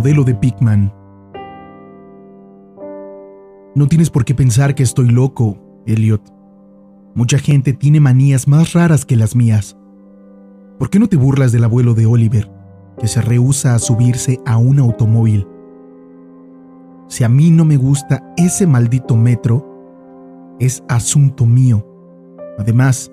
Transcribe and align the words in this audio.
modelo 0.00 0.24
de 0.24 0.34
Pickman. 0.34 0.90
No 3.74 3.86
tienes 3.86 4.08
por 4.08 4.24
qué 4.24 4.34
pensar 4.34 4.74
que 4.74 4.82
estoy 4.82 5.10
loco, 5.10 5.58
Elliot. 5.84 6.22
Mucha 7.14 7.38
gente 7.38 7.74
tiene 7.74 8.00
manías 8.00 8.48
más 8.48 8.72
raras 8.72 9.04
que 9.04 9.14
las 9.14 9.36
mías. 9.36 9.76
¿Por 10.78 10.88
qué 10.88 10.98
no 10.98 11.06
te 11.06 11.18
burlas 11.18 11.52
del 11.52 11.64
abuelo 11.64 11.92
de 11.92 12.06
Oliver, 12.06 12.50
que 12.98 13.08
se 13.08 13.20
rehúsa 13.20 13.74
a 13.74 13.78
subirse 13.78 14.40
a 14.46 14.56
un 14.56 14.78
automóvil? 14.78 15.46
Si 17.08 17.22
a 17.22 17.28
mí 17.28 17.50
no 17.50 17.66
me 17.66 17.76
gusta 17.76 18.32
ese 18.38 18.66
maldito 18.66 19.16
metro, 19.16 20.56
es 20.60 20.82
asunto 20.88 21.44
mío. 21.44 21.86
Además, 22.58 23.12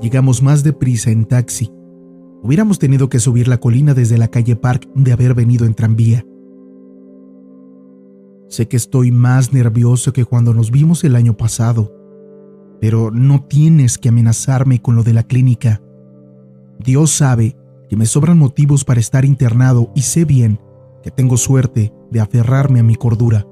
llegamos 0.00 0.42
más 0.42 0.64
deprisa 0.64 1.10
en 1.10 1.26
taxi. 1.26 1.70
Hubiéramos 2.42 2.80
tenido 2.80 3.08
que 3.08 3.20
subir 3.20 3.46
la 3.46 3.60
colina 3.60 3.94
desde 3.94 4.18
la 4.18 4.26
calle 4.26 4.56
Park 4.56 4.88
de 4.96 5.12
haber 5.12 5.32
venido 5.32 5.64
en 5.64 5.74
tranvía. 5.74 6.26
Sé 8.48 8.66
que 8.66 8.76
estoy 8.76 9.12
más 9.12 9.52
nervioso 9.52 10.12
que 10.12 10.24
cuando 10.24 10.52
nos 10.52 10.72
vimos 10.72 11.04
el 11.04 11.14
año 11.14 11.36
pasado, 11.36 11.94
pero 12.80 13.12
no 13.12 13.44
tienes 13.44 13.96
que 13.96 14.08
amenazarme 14.08 14.82
con 14.82 14.96
lo 14.96 15.04
de 15.04 15.14
la 15.14 15.22
clínica. 15.22 15.80
Dios 16.80 17.12
sabe 17.12 17.56
que 17.88 17.96
me 17.96 18.06
sobran 18.06 18.38
motivos 18.38 18.84
para 18.84 18.98
estar 18.98 19.24
internado 19.24 19.92
y 19.94 20.02
sé 20.02 20.24
bien 20.24 20.58
que 21.04 21.12
tengo 21.12 21.36
suerte 21.36 21.94
de 22.10 22.20
aferrarme 22.20 22.80
a 22.80 22.82
mi 22.82 22.96
cordura. 22.96 23.46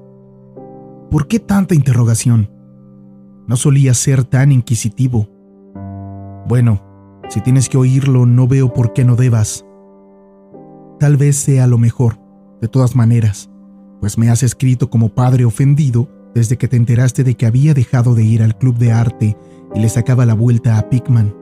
¿Por 1.09 1.27
qué 1.27 1.39
tanta 1.39 1.75
interrogación? 1.75 2.51
No 3.47 3.55
solía 3.55 3.93
ser 3.93 4.25
tan 4.25 4.51
inquisitivo. 4.51 5.29
Bueno, 6.47 6.90
si 7.31 7.39
tienes 7.39 7.69
que 7.69 7.77
oírlo, 7.77 8.25
no 8.25 8.45
veo 8.45 8.73
por 8.73 8.91
qué 8.91 9.05
no 9.05 9.15
debas. 9.15 9.65
Tal 10.99 11.15
vez 11.15 11.37
sea 11.37 11.65
lo 11.65 11.77
mejor, 11.77 12.19
de 12.59 12.67
todas 12.67 12.93
maneras, 12.93 13.49
pues 14.01 14.17
me 14.17 14.29
has 14.29 14.43
escrito 14.43 14.89
como 14.89 15.07
padre 15.07 15.45
ofendido 15.45 16.09
desde 16.35 16.57
que 16.57 16.67
te 16.67 16.75
enteraste 16.75 17.23
de 17.23 17.35
que 17.35 17.45
había 17.45 17.73
dejado 17.73 18.15
de 18.15 18.25
ir 18.25 18.43
al 18.43 18.57
club 18.57 18.77
de 18.77 18.91
arte 18.91 19.37
y 19.73 19.79
le 19.79 19.87
sacaba 19.87 20.25
la 20.25 20.33
vuelta 20.33 20.77
a 20.77 20.89
Pickman. 20.89 21.33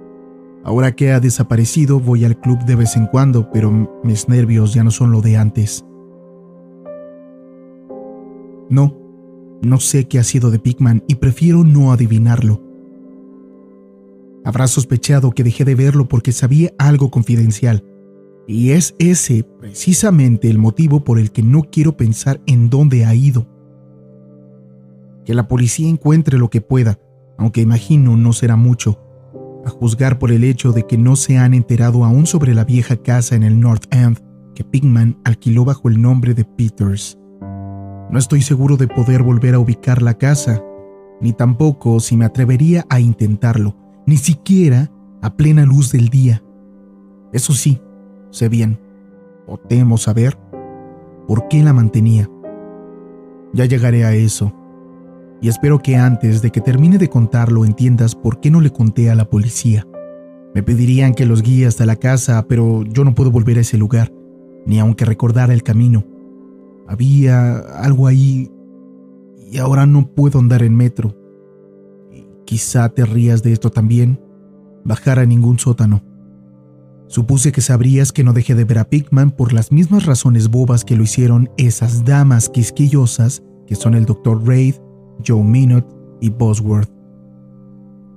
Ahora 0.64 0.92
que 0.96 1.12
ha 1.12 1.20
desaparecido, 1.20 2.00
voy 2.00 2.24
al 2.24 2.40
club 2.40 2.60
de 2.66 2.76
vez 2.76 2.96
en 2.96 3.08
cuando, 3.08 3.50
pero 3.50 3.72
mis 4.04 4.30
nervios 4.30 4.76
ya 4.76 4.84
no 4.84 4.92
son 4.92 5.12
lo 5.12 5.22
de 5.22 5.38
antes. 5.38 5.84
No, 8.70 8.96
no 9.64 9.80
sé 9.80 10.08
qué 10.08 10.20
ha 10.20 10.24
sido 10.24 10.52
de 10.52 10.60
Pickman 10.60 11.04
y 11.08 11.16
prefiero 11.16 11.64
no 11.64 11.92
adivinarlo. 11.92 12.69
Habrá 14.46 14.68
sospechado 14.68 15.32
que 15.32 15.44
dejé 15.44 15.66
de 15.66 15.76
verlo 15.76 16.08
porque 16.08 16.32
sabía 16.32 16.72
algo 16.78 17.12
confidencial. 17.12 17.84
Y 18.48 18.72
es 18.72 18.96
ese 18.98 19.44
precisamente 19.44 20.50
el 20.50 20.58
motivo 20.58 21.04
por 21.04 21.20
el 21.20 21.32
que 21.32 21.44
no 21.44 21.64
quiero 21.64 21.98
pensar 21.98 22.42
en 22.48 22.70
dónde 22.70 23.06
ha 23.06 23.14
ido. 23.14 23.48
Que 25.26 25.34
la 25.34 25.48
policía 25.48 25.90
encuentre 25.90 26.38
lo 26.38 26.50
que 26.50 26.62
pueda, 26.62 27.00
aunque 27.38 27.62
imagino 27.62 28.18
no 28.18 28.34
será 28.34 28.56
mucho, 28.56 29.00
a 29.66 29.70
juzgar 29.70 30.18
por 30.18 30.32
el 30.32 30.44
hecho 30.44 30.72
de 30.72 30.88
que 30.88 30.98
no 30.98 31.16
se 31.16 31.38
han 31.38 31.54
enterado 31.54 32.06
aún 32.06 32.26
sobre 32.26 32.56
la 32.56 32.64
vieja 32.64 32.98
casa 32.98 33.36
en 33.36 33.44
el 33.44 33.60
North 33.60 33.94
End 33.94 34.20
que 34.56 34.64
Pigman 34.64 35.18
alquiló 35.24 35.64
bajo 35.64 35.88
el 35.88 36.02
nombre 36.02 36.34
de 36.34 36.44
Peters. 36.44 37.20
No 38.10 38.18
estoy 38.18 38.42
seguro 38.42 38.78
de 38.78 38.88
poder 38.88 39.22
volver 39.22 39.54
a 39.54 39.60
ubicar 39.60 40.02
la 40.02 40.16
casa, 40.16 40.64
ni 41.22 41.34
tampoco 41.34 42.00
si 42.00 42.18
me 42.18 42.26
atrevería 42.26 42.86
a 42.90 43.00
intentarlo 43.00 43.79
ni 44.10 44.18
siquiera 44.18 44.92
a 45.22 45.38
plena 45.38 45.66
luz 45.66 45.92
del 45.92 46.10
día. 46.10 46.44
Eso 47.32 47.54
sí, 47.54 47.80
sé 48.32 48.50
bien, 48.50 48.80
o 49.46 49.58
temo 49.58 50.00
saber, 50.00 50.36
por 51.28 51.48
qué 51.48 51.62
la 51.62 51.74
mantenía. 51.74 52.28
Ya 53.54 53.66
llegaré 53.66 54.06
a 54.06 54.16
eso, 54.16 54.52
y 55.42 55.48
espero 55.48 55.78
que 55.78 55.96
antes 55.96 56.42
de 56.42 56.50
que 56.50 56.60
termine 56.60 56.98
de 56.98 57.08
contarlo 57.08 57.66
entiendas 57.66 58.16
por 58.16 58.40
qué 58.40 58.50
no 58.50 58.62
le 58.62 58.72
conté 58.72 59.12
a 59.12 59.16
la 59.16 59.30
policía. 59.30 59.86
Me 60.56 60.64
pedirían 60.64 61.14
que 61.14 61.28
los 61.28 61.44
guíe 61.44 61.68
hasta 61.68 61.86
la 61.86 61.96
casa, 61.96 62.44
pero 62.48 62.82
yo 62.84 63.04
no 63.04 63.14
puedo 63.14 63.30
volver 63.30 63.60
a 63.60 63.62
ese 63.62 63.78
lugar, 63.78 64.12
ni 64.66 64.80
aunque 64.80 65.06
recordara 65.06 65.54
el 65.54 65.62
camino. 65.62 66.04
Había 66.88 67.60
algo 67.60 68.08
ahí 68.08 68.50
y 69.52 69.60
ahora 69.60 69.86
no 69.86 70.08
puedo 70.08 70.40
andar 70.40 70.64
en 70.64 70.76
metro. 70.76 71.16
Quizá 72.50 72.90
te 72.90 73.06
rías 73.06 73.44
de 73.44 73.54
esto 73.54 73.70
también. 73.70 74.20
Bajar 74.84 75.20
a 75.20 75.26
ningún 75.28 75.60
sótano. 75.60 76.02
Supuse 77.08 77.52
que 77.52 77.62
sabrías 77.62 78.12
que 78.12 78.24
no 78.24 78.34
dejé 78.34 78.56
de 78.56 78.64
ver 78.64 78.80
a 78.80 78.86
Pigman 78.86 79.30
por 79.30 79.54
las 79.54 79.72
mismas 79.72 80.08
razones 80.08 80.50
bobas 80.50 80.84
que 80.84 80.96
lo 80.96 81.04
hicieron 81.04 81.52
esas 81.58 82.06
damas 82.06 82.50
quisquillosas 82.50 83.44
que 83.68 83.76
son 83.76 83.94
el 83.94 84.06
Dr. 84.06 84.48
Reid, 84.48 84.74
Joe 85.24 85.44
Minot 85.44 85.96
y 86.22 86.32
Bosworth. 86.32 86.90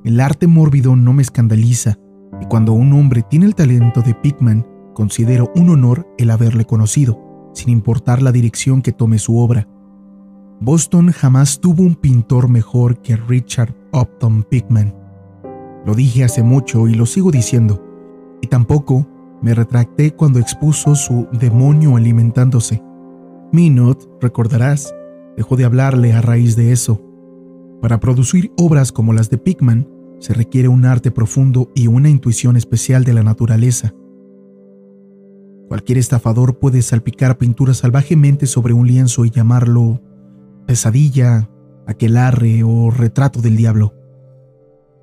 El 0.02 0.18
arte 0.18 0.46
mórbido 0.46 0.96
no 0.96 1.12
me 1.12 1.20
escandaliza, 1.20 1.98
y 2.40 2.46
cuando 2.46 2.72
un 2.72 2.94
hombre 2.94 3.20
tiene 3.28 3.44
el 3.44 3.54
talento 3.54 4.00
de 4.00 4.14
Pigman, 4.14 4.66
considero 4.94 5.52
un 5.56 5.68
honor 5.68 6.08
el 6.16 6.30
haberle 6.30 6.64
conocido, 6.64 7.50
sin 7.52 7.68
importar 7.68 8.22
la 8.22 8.32
dirección 8.32 8.80
que 8.80 8.92
tome 8.92 9.18
su 9.18 9.36
obra. 9.36 9.68
Boston 10.64 11.10
jamás 11.10 11.58
tuvo 11.58 11.82
un 11.82 11.96
pintor 11.96 12.48
mejor 12.48 13.02
que 13.02 13.16
Richard 13.16 13.74
Upton 13.92 14.44
Pickman. 14.44 14.94
Lo 15.84 15.92
dije 15.92 16.22
hace 16.22 16.44
mucho 16.44 16.86
y 16.86 16.94
lo 16.94 17.04
sigo 17.04 17.32
diciendo, 17.32 17.84
y 18.40 18.46
tampoco 18.46 19.04
me 19.42 19.54
retracté 19.54 20.12
cuando 20.12 20.38
expuso 20.38 20.94
su 20.94 21.26
demonio 21.32 21.96
alimentándose. 21.96 22.80
Minot, 23.50 24.08
recordarás, 24.20 24.94
dejó 25.36 25.56
de 25.56 25.64
hablarle 25.64 26.12
a 26.12 26.20
raíz 26.20 26.54
de 26.54 26.70
eso. 26.70 27.02
Para 27.80 27.98
producir 27.98 28.52
obras 28.56 28.92
como 28.92 29.12
las 29.12 29.30
de 29.30 29.38
Pickman 29.38 29.88
se 30.20 30.32
requiere 30.32 30.68
un 30.68 30.84
arte 30.84 31.10
profundo 31.10 31.72
y 31.74 31.88
una 31.88 32.08
intuición 32.08 32.56
especial 32.56 33.02
de 33.02 33.14
la 33.14 33.24
naturaleza. 33.24 33.94
Cualquier 35.66 35.98
estafador 35.98 36.60
puede 36.60 36.82
salpicar 36.82 37.36
pintura 37.36 37.74
salvajemente 37.74 38.46
sobre 38.46 38.74
un 38.74 38.86
lienzo 38.86 39.24
y 39.24 39.30
llamarlo 39.30 40.00
pesadilla, 40.66 41.48
aquelarre 41.86 42.62
o 42.64 42.90
retrato 42.90 43.40
del 43.40 43.56
diablo. 43.56 43.94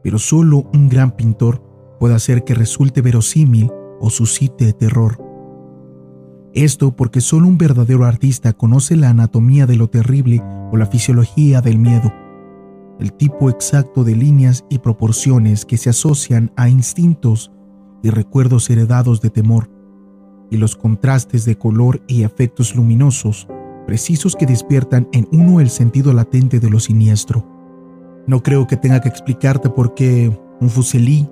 Pero 0.04 0.18
solo 0.20 0.70
un 0.74 0.90
gran 0.90 1.16
pintor 1.16 1.62
puede 2.00 2.16
hacer 2.16 2.44
que 2.44 2.56
resulte 2.56 3.02
verosímil 3.02 3.70
o 4.00 4.10
suscite 4.10 4.74
terror. 4.74 5.22
Esto 6.54 6.96
porque 6.96 7.22
solo 7.22 7.48
un 7.48 7.58
verdadero 7.58 8.06
artista 8.06 8.54
conoce 8.54 8.96
la 8.96 9.10
anatomía 9.10 9.68
de 9.68 9.76
lo 9.76 9.88
terrible 9.88 10.42
o 10.72 10.78
la 10.78 10.86
fisiología 10.86 11.62
del 11.62 11.78
miedo, 11.78 12.12
el 13.00 13.14
tipo 13.14 13.50
exacto 13.50 14.04
de 14.04 14.16
líneas 14.16 14.66
y 14.70 14.80
proporciones 14.80 15.66
que 15.66 15.78
se 15.78 15.90
asocian 15.90 16.52
a 16.56 16.70
instintos 16.70 17.52
y 18.02 18.10
recuerdos 18.10 18.70
heredados 18.70 19.22
de 19.22 19.30
temor, 19.30 19.70
y 20.50 20.58
los 20.58 20.76
contrastes 20.76 21.46
de 21.46 21.58
color 21.58 22.02
y 22.08 22.24
efectos 22.24 22.76
luminosos 22.76 23.48
precisos 23.90 24.36
que 24.36 24.46
despiertan 24.46 25.10
en 25.14 25.28
uno 25.32 25.60
el 25.60 25.72
sentido 25.72 26.14
latente 26.14 26.60
de 26.60 26.70
lo 26.70 26.80
siniestro. 26.80 27.44
No 28.28 28.44
creo 28.44 28.68
que 28.68 28.78
tenga 28.78 29.02
que 29.02 29.10
explicarte 29.10 29.68
por 29.72 29.96
qué 29.96 30.32
un 30.62 30.70
fusilí 30.70 31.28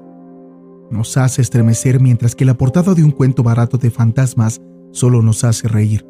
nos 0.89 1.17
hace 1.17 1.43
estremecer 1.43 2.01
mientras 2.01 2.33
que 2.35 2.45
la 2.45 2.57
portada 2.57 2.95
de 2.95 3.03
un 3.03 3.11
cuento 3.11 3.43
barato 3.43 3.77
de 3.77 3.91
fantasmas 3.91 4.59
solo 4.91 5.21
nos 5.21 5.43
hace 5.43 5.67
reír. 5.67 6.03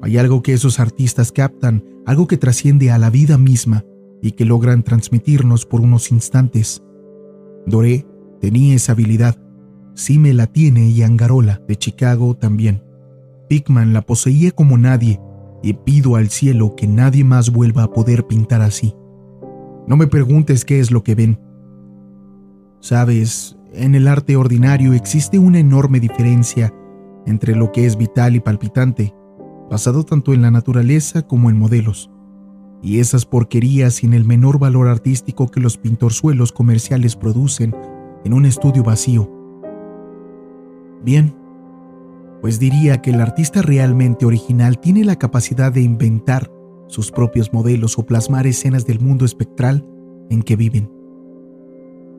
Hay 0.00 0.16
algo 0.16 0.42
que 0.42 0.54
esos 0.54 0.80
artistas 0.80 1.32
captan, 1.32 1.84
algo 2.06 2.26
que 2.26 2.38
trasciende 2.38 2.90
a 2.90 2.96
la 2.96 3.10
vida 3.10 3.36
misma 3.36 3.84
y 4.22 4.32
que 4.32 4.46
logran 4.46 4.84
transmitirnos 4.84 5.66
por 5.66 5.82
unos 5.82 6.10
instantes. 6.12 6.82
Doré 7.66 8.06
tenía 8.40 8.74
esa 8.74 8.92
habilidad, 8.92 9.36
Sime 9.92 10.32
la 10.32 10.46
tiene 10.46 10.88
y 10.88 11.02
Angarola 11.02 11.60
de 11.68 11.76
Chicago 11.76 12.34
también. 12.38 12.82
Pickman 13.48 13.92
la 13.92 14.02
poseía 14.02 14.50
como 14.50 14.78
nadie 14.78 15.20
y 15.62 15.72
pido 15.74 16.16
al 16.16 16.28
cielo 16.28 16.74
que 16.76 16.86
nadie 16.86 17.24
más 17.24 17.50
vuelva 17.50 17.84
a 17.84 17.92
poder 17.92 18.26
pintar 18.26 18.60
así. 18.60 18.94
No 19.86 19.96
me 19.96 20.06
preguntes 20.06 20.64
qué 20.64 20.80
es 20.80 20.90
lo 20.90 21.02
que 21.02 21.14
ven. 21.14 21.40
Sabes, 22.80 23.56
en 23.72 23.94
el 23.94 24.08
arte 24.08 24.36
ordinario 24.36 24.92
existe 24.92 25.38
una 25.38 25.58
enorme 25.58 26.00
diferencia 26.00 26.72
entre 27.26 27.56
lo 27.56 27.72
que 27.72 27.86
es 27.86 27.96
vital 27.96 28.36
y 28.36 28.40
palpitante, 28.40 29.14
basado 29.70 30.04
tanto 30.04 30.32
en 30.34 30.42
la 30.42 30.50
naturaleza 30.50 31.22
como 31.22 31.50
en 31.50 31.58
modelos, 31.58 32.10
y 32.82 33.00
esas 33.00 33.24
porquerías 33.24 33.94
sin 33.94 34.12
el 34.12 34.24
menor 34.24 34.58
valor 34.58 34.88
artístico 34.88 35.48
que 35.48 35.60
los 35.60 35.78
pintorzuelos 35.78 36.52
comerciales 36.52 37.16
producen 37.16 37.74
en 38.24 38.34
un 38.34 38.44
estudio 38.44 38.82
vacío. 38.82 39.30
Bien, 41.02 41.34
pues 42.44 42.58
diría 42.58 43.00
que 43.00 43.08
el 43.08 43.22
artista 43.22 43.62
realmente 43.62 44.26
original 44.26 44.78
tiene 44.78 45.02
la 45.02 45.16
capacidad 45.16 45.72
de 45.72 45.80
inventar 45.80 46.52
sus 46.88 47.10
propios 47.10 47.54
modelos 47.54 47.98
o 47.98 48.04
plasmar 48.04 48.46
escenas 48.46 48.84
del 48.84 49.00
mundo 49.00 49.24
espectral 49.24 49.82
en 50.28 50.42
que 50.42 50.54
viven. 50.54 50.92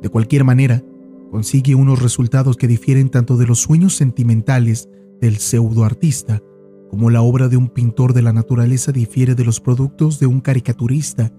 De 0.01 0.09
cualquier 0.09 0.43
manera, 0.43 0.83
consigue 1.29 1.75
unos 1.75 2.01
resultados 2.01 2.57
que 2.57 2.67
difieren 2.67 3.09
tanto 3.09 3.37
de 3.37 3.45
los 3.45 3.59
sueños 3.59 3.95
sentimentales 3.97 4.89
del 5.21 5.37
pseudoartista 5.37 6.41
como 6.89 7.11
la 7.11 7.21
obra 7.21 7.47
de 7.47 7.57
un 7.57 7.69
pintor 7.69 8.13
de 8.13 8.23
la 8.23 8.33
naturaleza 8.33 8.91
difiere 8.91 9.35
de 9.35 9.45
los 9.45 9.61
productos 9.61 10.19
de 10.19 10.25
un 10.25 10.41
caricaturista 10.41 11.31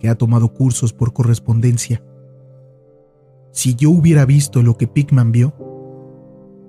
que 0.00 0.08
ha 0.08 0.16
tomado 0.16 0.52
cursos 0.52 0.92
por 0.92 1.12
correspondencia. 1.12 2.02
Si 3.52 3.76
yo 3.76 3.90
hubiera 3.90 4.26
visto 4.26 4.64
lo 4.64 4.76
que 4.76 4.88
Pickman 4.88 5.30
vio, 5.30 5.54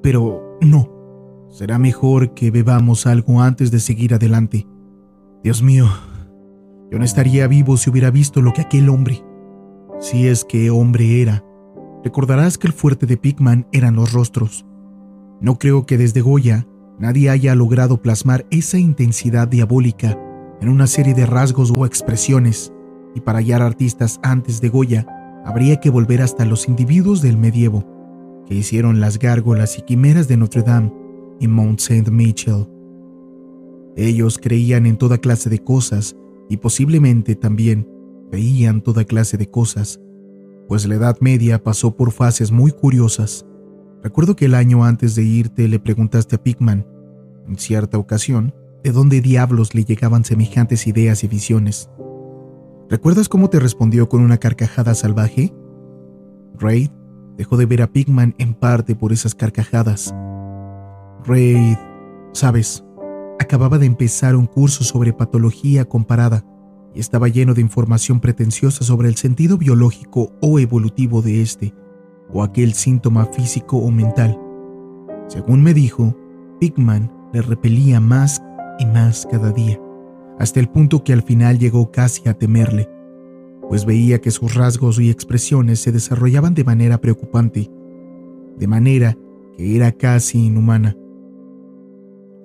pero 0.04 0.60
no, 0.62 0.93
será 1.54 1.78
mejor 1.78 2.34
que 2.34 2.50
bebamos 2.50 3.06
algo 3.06 3.40
antes 3.40 3.70
de 3.70 3.80
seguir 3.80 4.16
adelante. 4.16 4.68
Dios 5.44 5.62
mío, 5.62 5.88
yo 6.92 6.98
no 6.98 7.06
estaría 7.06 7.48
vivo 7.48 7.78
si 7.78 7.92
hubiera 7.92 8.10
visto 8.10 8.42
lo 8.42 8.54
que 8.54 8.62
aquel 8.62 8.90
hombre, 8.90 9.24
si 10.00 10.28
es 10.28 10.46
que 10.46 10.72
hombre 10.72 11.22
era. 11.22 11.46
Recordarás 12.04 12.58
que 12.58 12.66
el 12.66 12.74
fuerte 12.74 13.06
de 13.06 13.18
Pickman 13.18 13.68
eran 13.72 13.96
los 13.96 14.14
rostros. 14.14 14.66
No 15.42 15.60
creo 15.60 15.86
que 15.86 16.00
desde 16.00 16.22
Goya 16.22 16.66
nadie 16.98 17.30
haya 17.30 17.54
logrado 17.54 18.02
plasmar 18.02 18.48
esa 18.50 18.80
intensidad 18.80 19.48
diabólica 19.48 20.18
en 20.60 20.70
una 20.70 20.88
serie 20.88 21.14
de 21.14 21.28
rasgos 21.28 21.72
o 21.78 21.86
expresiones, 21.86 22.74
y 23.14 23.22
para 23.22 23.40
hallar 23.40 23.62
artistas 23.62 24.20
antes 24.24 24.60
de 24.60 24.70
Goya 24.70 25.06
habría 25.46 25.80
que 25.80 25.92
volver 25.92 26.24
hasta 26.24 26.46
los 26.46 26.68
individuos 26.68 27.22
del 27.22 27.38
medievo, 27.38 27.86
que 28.48 28.56
hicieron 28.56 29.00
las 29.00 29.20
gárgolas 29.20 29.78
y 29.78 29.84
quimeras 29.84 30.28
de 30.28 30.38
Notre 30.38 30.64
Dame 30.64 31.03
y 31.40 31.48
Mount 31.48 31.80
Saint 31.80 32.10
Michel. 32.10 32.68
Ellos 33.96 34.40
creían 34.42 34.86
en 34.86 34.98
toda 34.98 35.18
clase 35.18 35.50
de 35.50 35.60
cosas 35.60 36.16
y 36.50 36.58
posiblemente 36.58 37.36
también 37.36 37.88
veían 38.32 38.82
toda 38.82 39.06
clase 39.06 39.38
de 39.38 39.50
cosas, 39.50 40.02
pues 40.68 40.88
la 40.88 40.96
Edad 40.96 41.18
Media 41.20 41.62
pasó 41.62 41.96
por 41.96 42.12
fases 42.12 42.52
muy 42.52 42.72
curiosas. 42.72 43.46
Recuerdo 44.02 44.36
que 44.36 44.46
el 44.46 44.56
año 44.56 44.84
antes 44.84 45.16
de 45.16 45.24
irte 45.24 45.68
le 45.68 45.80
preguntaste 45.80 46.36
a 46.36 46.44
Pickman, 46.44 46.88
en 47.48 47.58
cierta 47.58 47.98
ocasión, 47.98 48.54
de 48.84 48.92
dónde 48.92 49.22
diablos 49.22 49.76
le 49.76 49.86
llegaban 49.86 50.26
semejantes 50.26 50.88
ideas 50.88 51.24
y 51.24 51.28
visiones. 51.28 51.90
¿Recuerdas 52.90 53.30
cómo 53.30 53.50
te 53.50 53.60
respondió 53.60 54.10
con 54.10 54.22
una 54.22 54.38
carcajada 54.38 54.94
salvaje? 54.94 55.54
Raid 56.60 56.90
dejó 57.38 57.58
de 57.58 57.66
ver 57.66 57.82
a 57.82 57.92
Pigman 57.92 58.36
en 58.38 58.54
parte 58.54 58.96
por 58.96 59.14
esas 59.14 59.36
carcajadas. 59.36 60.14
Raid, 61.26 61.78
sabes, 62.34 62.84
acababa 63.40 63.78
de 63.78 63.86
empezar 63.86 64.36
un 64.36 64.46
curso 64.46 64.84
sobre 64.84 65.14
patología 65.14 65.86
comparada 65.86 66.46
y 66.94 67.00
estaba 67.00 67.28
lleno 67.28 67.54
de 67.54 67.62
información 67.62 68.20
pretenciosa 68.20 68.84
sobre 68.84 69.08
el 69.08 69.16
sentido 69.16 69.58
biológico 69.58 70.32
o 70.42 70.60
evolutivo 70.60 71.22
de 71.22 71.42
este, 71.42 71.74
o 72.30 72.44
aquel 72.44 72.74
síntoma 72.74 73.26
físico 73.26 73.78
o 73.78 73.92
mental. 73.92 74.40
Según 75.28 75.64
me 75.64 75.74
dijo, 75.74 76.16
Pigman 76.60 77.12
le 77.34 77.42
repelía 77.42 78.00
más 78.00 78.42
y 78.80 78.86
más 78.86 79.28
cada 79.30 79.52
día 79.52 79.80
hasta 80.40 80.60
el 80.60 80.68
punto 80.68 81.04
que 81.04 81.14
al 81.14 81.24
final 81.24 81.60
llegó 81.60 81.92
casi 81.92 82.28
a 82.28 82.34
temerle, 82.34 82.90
pues 83.70 83.86
veía 83.86 84.20
que 84.20 84.32
sus 84.32 84.56
rasgos 84.56 85.00
y 85.00 85.10
expresiones 85.10 85.80
se 85.80 85.92
desarrollaban 85.92 86.54
de 86.54 86.64
manera 86.64 87.00
preocupante, 87.00 87.70
de 88.58 88.68
manera 88.68 89.18
que 89.56 89.76
era 89.76 89.92
casi 89.92 90.46
inhumana. 90.46 90.96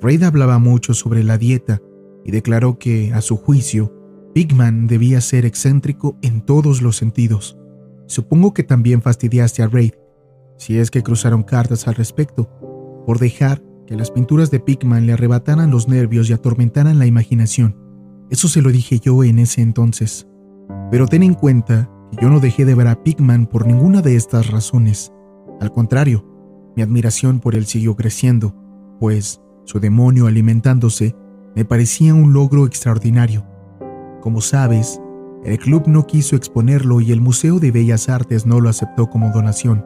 Reid 0.01 0.23
hablaba 0.23 0.59
mucho 0.59 0.95
sobre 0.95 1.25
la 1.25 1.39
dieta 1.39 1.81
y 2.25 2.31
declaró 2.31 2.79
que, 2.79 3.13
a 3.13 3.21
su 3.21 3.37
juicio, 3.37 3.95
Pigman 4.35 4.87
debía 4.87 5.21
ser 5.21 5.45
excéntrico 5.45 6.17
en 6.23 6.43
todos 6.43 6.83
los 6.83 6.97
sentidos. 6.97 7.59
Supongo 8.07 8.55
que 8.55 8.63
también 8.63 9.03
fastidiaste 9.03 9.63
a 9.63 9.67
Reid, 9.67 9.95
si 10.57 10.79
es 10.79 10.91
que 10.91 11.03
cruzaron 11.03 11.43
cartas 11.43 11.89
al 11.89 11.95
respecto, 11.95 12.49
por 13.07 13.19
dejar 13.19 13.63
que 13.87 13.97
las 13.97 14.11
pinturas 14.11 14.51
de 14.51 14.61
Pigman 14.61 15.07
le 15.07 15.15
arrebataran 15.15 15.71
los 15.71 15.89
nervios 15.89 16.29
y 16.29 16.33
atormentaran 16.33 16.99
la 16.99 17.07
imaginación. 17.07 17.77
Eso 18.31 18.47
se 18.47 18.63
lo 18.63 18.71
dije 18.71 19.01
yo 19.01 19.25
en 19.25 19.39
ese 19.39 19.63
entonces. 19.63 20.29
Pero 20.91 21.07
ten 21.07 21.23
en 21.23 21.35
cuenta 21.35 21.91
que 22.13 22.23
yo 22.23 22.29
no 22.29 22.41
dejé 22.41 22.65
de 22.65 22.75
ver 22.75 22.89
a 22.89 23.03
Pigman 23.03 23.47
por 23.47 23.67
ninguna 23.67 24.03
de 24.03 24.17
estas 24.17 24.51
razones. 24.51 25.13
Al 25.61 25.73
contrario, 25.73 26.25
mi 26.77 26.83
admiración 26.83 27.41
por 27.41 27.55
él 27.55 27.67
siguió 27.67 27.97
creciendo, 27.97 28.55
pues 29.01 29.41
su 29.69 29.81
demonio 29.81 30.27
alimentándose 30.27 31.15
me 31.55 31.63
parecía 31.63 32.15
un 32.15 32.33
logro 32.33 32.65
extraordinario. 32.65 33.45
Como 34.23 34.41
sabes, 34.41 34.99
el 35.45 35.59
club 35.59 35.83
no 35.87 36.07
quiso 36.07 36.37
exponerlo 36.37 37.03
y 37.03 37.13
el 37.13 37.21
Museo 37.21 37.59
de 37.61 37.71
Bellas 37.71 38.09
Artes 38.09 38.47
no 38.47 38.61
lo 38.61 38.71
aceptó 38.71 39.11
como 39.11 39.31
donación. 39.31 39.85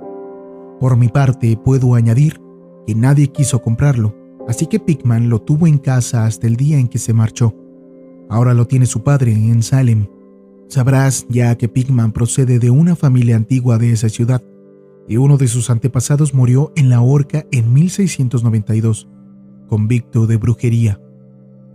Por 0.78 0.96
mi 0.96 1.08
parte, 1.08 1.56
puedo 1.56 1.96
añadir 1.96 2.40
que 2.86 2.94
nadie 2.94 3.32
quiso 3.32 3.60
comprarlo, 3.60 4.14
así 4.46 4.66
que 4.66 4.78
Pigman 4.78 5.28
lo 5.28 5.40
tuvo 5.40 5.66
en 5.66 5.78
casa 5.78 6.26
hasta 6.26 6.46
el 6.46 6.54
día 6.54 6.78
en 6.78 6.86
que 6.86 6.98
se 6.98 7.12
marchó. 7.12 7.52
Ahora 8.30 8.54
lo 8.54 8.68
tiene 8.68 8.86
su 8.86 9.02
padre 9.02 9.32
en 9.32 9.64
Salem. 9.64 10.06
Sabrás 10.68 11.26
ya 11.28 11.58
que 11.58 11.68
Pigman 11.68 12.12
procede 12.12 12.60
de 12.60 12.70
una 12.70 12.94
familia 12.94 13.34
antigua 13.34 13.78
de 13.78 13.90
esa 13.90 14.08
ciudad, 14.08 14.44
y 15.08 15.16
uno 15.16 15.38
de 15.38 15.48
sus 15.48 15.70
antepasados 15.70 16.34
murió 16.34 16.72
en 16.76 16.88
la 16.88 17.00
horca 17.00 17.46
en 17.50 17.72
1692, 17.72 19.08
convicto 19.68 20.26
de 20.26 20.36
brujería. 20.36 21.00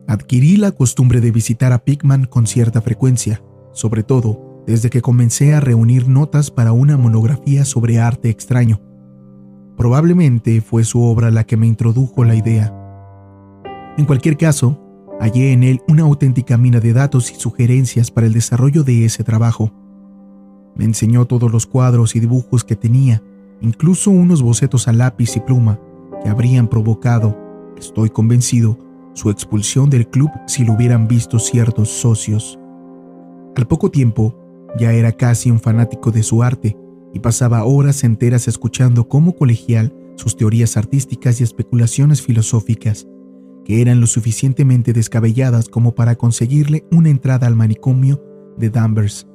Adquirí 0.07 0.57
la 0.57 0.71
costumbre 0.71 1.21
de 1.21 1.31
visitar 1.31 1.73
a 1.73 1.83
Pigman 1.83 2.25
con 2.25 2.47
cierta 2.47 2.81
frecuencia, 2.81 3.41
sobre 3.73 4.03
todo 4.03 4.63
desde 4.67 4.89
que 4.89 5.01
comencé 5.01 5.53
a 5.53 5.61
reunir 5.61 6.09
notas 6.09 6.51
para 6.51 6.73
una 6.73 6.97
monografía 6.97 7.63
sobre 7.63 7.99
arte 7.99 8.29
extraño. 8.29 8.81
Probablemente 9.77 10.59
fue 10.61 10.83
su 10.83 11.01
obra 11.01 11.31
la 11.31 11.45
que 11.45 11.55
me 11.55 11.67
introdujo 11.67 12.25
la 12.25 12.35
idea. 12.35 12.73
En 13.97 14.05
cualquier 14.05 14.35
caso, 14.35 14.79
hallé 15.19 15.53
en 15.53 15.63
él 15.63 15.81
una 15.87 16.03
auténtica 16.03 16.57
mina 16.57 16.79
de 16.79 16.93
datos 16.93 17.31
y 17.31 17.35
sugerencias 17.35 18.11
para 18.11 18.27
el 18.27 18.33
desarrollo 18.33 18.83
de 18.83 19.05
ese 19.05 19.23
trabajo. 19.23 19.71
Me 20.75 20.85
enseñó 20.85 21.25
todos 21.25 21.51
los 21.51 21.65
cuadros 21.65 22.15
y 22.15 22.19
dibujos 22.19 22.63
que 22.63 22.75
tenía, 22.75 23.23
incluso 23.61 24.11
unos 24.11 24.41
bocetos 24.41 24.87
a 24.87 24.93
lápiz 24.93 25.35
y 25.37 25.39
pluma 25.39 25.79
que 26.23 26.29
habrían 26.29 26.67
provocado, 26.67 27.37
estoy 27.77 28.09
convencido, 28.09 28.77
su 29.13 29.29
expulsión 29.29 29.89
del 29.89 30.07
club 30.07 30.29
si 30.45 30.63
lo 30.63 30.73
hubieran 30.73 31.07
visto 31.07 31.39
ciertos 31.39 31.89
socios. 31.89 32.59
Al 33.55 33.67
poco 33.67 33.89
tiempo, 33.89 34.35
ya 34.77 34.93
era 34.93 35.11
casi 35.11 35.49
un 35.49 35.59
fanático 35.59 36.11
de 36.11 36.23
su 36.23 36.43
arte 36.43 36.77
y 37.13 37.19
pasaba 37.19 37.63
horas 37.63 38.03
enteras 38.03 38.47
escuchando 38.47 39.07
como 39.07 39.35
colegial 39.35 39.93
sus 40.15 40.35
teorías 40.35 40.77
artísticas 40.77 41.39
y 41.39 41.43
especulaciones 41.43 42.21
filosóficas, 42.21 43.07
que 43.65 43.81
eran 43.81 43.99
lo 43.99 44.07
suficientemente 44.07 44.93
descabelladas 44.93 45.69
como 45.69 45.95
para 45.95 46.15
conseguirle 46.15 46.85
una 46.91 47.09
entrada 47.09 47.47
al 47.47 47.55
manicomio 47.55 48.23
de 48.57 48.69
Danvers. 48.69 49.27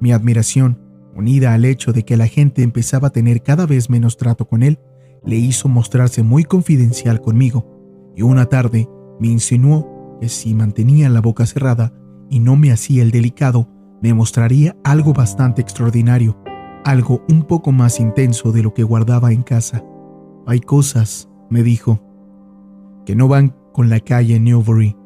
Mi 0.00 0.12
admiración, 0.12 0.78
unida 1.14 1.54
al 1.54 1.64
hecho 1.64 1.92
de 1.92 2.04
que 2.04 2.16
la 2.16 2.26
gente 2.26 2.62
empezaba 2.62 3.08
a 3.08 3.12
tener 3.12 3.42
cada 3.42 3.66
vez 3.66 3.90
menos 3.90 4.16
trato 4.16 4.46
con 4.46 4.62
él, 4.62 4.78
le 5.24 5.36
hizo 5.36 5.68
mostrarse 5.68 6.22
muy 6.22 6.44
confidencial 6.44 7.20
conmigo, 7.20 8.12
y 8.16 8.22
una 8.22 8.46
tarde 8.46 8.88
me 9.18 9.28
insinuó 9.28 10.18
que 10.20 10.28
si 10.28 10.54
mantenía 10.54 11.08
la 11.08 11.20
boca 11.20 11.46
cerrada 11.46 11.92
y 12.28 12.40
no 12.40 12.56
me 12.56 12.72
hacía 12.72 13.02
el 13.02 13.10
delicado, 13.10 13.68
me 14.02 14.14
mostraría 14.14 14.76
algo 14.84 15.12
bastante 15.12 15.60
extraordinario 15.62 16.36
algo 16.84 17.22
un 17.28 17.42
poco 17.42 17.72
más 17.72 18.00
intenso 18.00 18.52
de 18.52 18.62
lo 18.62 18.74
que 18.74 18.82
guardaba 18.82 19.32
en 19.32 19.42
casa. 19.42 19.84
Hay 20.46 20.60
cosas, 20.60 21.28
me 21.48 21.62
dijo, 21.62 22.00
que 23.04 23.14
no 23.14 23.28
van 23.28 23.54
con 23.72 23.90
la 23.90 24.00
calle 24.00 24.40
Newbury, 24.40 24.96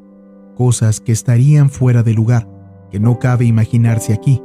cosas 0.56 1.00
que 1.00 1.12
estarían 1.12 1.70
fuera 1.70 2.02
de 2.02 2.14
lugar, 2.14 2.48
que 2.90 3.00
no 3.00 3.18
cabe 3.18 3.44
imaginarse 3.44 4.12
aquí. 4.12 4.42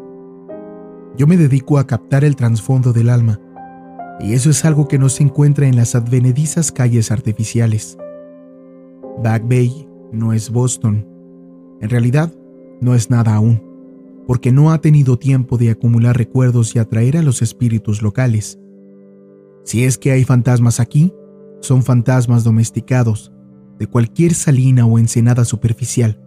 Yo 1.17 1.27
me 1.27 1.37
dedico 1.37 1.77
a 1.77 1.87
captar 1.87 2.23
el 2.23 2.35
trasfondo 2.35 2.93
del 2.93 3.09
alma, 3.09 3.39
y 4.19 4.33
eso 4.33 4.49
es 4.49 4.65
algo 4.65 4.87
que 4.87 4.99
no 4.99 5.09
se 5.09 5.23
encuentra 5.23 5.67
en 5.67 5.75
las 5.75 5.95
advenedizas 5.95 6.71
calles 6.71 7.11
artificiales. 7.11 7.97
Back 9.23 9.47
Bay 9.47 9.87
no 10.11 10.33
es 10.33 10.49
Boston. 10.49 11.07
En 11.81 11.89
realidad, 11.89 12.33
no 12.81 12.95
es 12.95 13.09
nada 13.09 13.35
aún 13.35 13.69
porque 14.29 14.51
no 14.51 14.71
ha 14.71 14.79
tenido 14.79 15.17
tiempo 15.17 15.57
de 15.57 15.71
acumular 15.71 16.15
recuerdos 16.15 16.75
y 16.75 16.77
atraer 16.77 17.17
a 17.17 17.23
los 17.23 17.41
espíritus 17.41 18.03
locales. 18.03 18.59
Si 19.63 19.85
es 19.85 19.97
que 19.97 20.11
hay 20.11 20.23
fantasmas 20.23 20.79
aquí, 20.79 21.11
son 21.61 21.81
fantasmas 21.81 22.43
domesticados, 22.43 23.31
de 23.79 23.87
cualquier 23.87 24.35
salina 24.35 24.85
o 24.85 24.99
ensenada 24.99 25.45
superficial, 25.45 26.21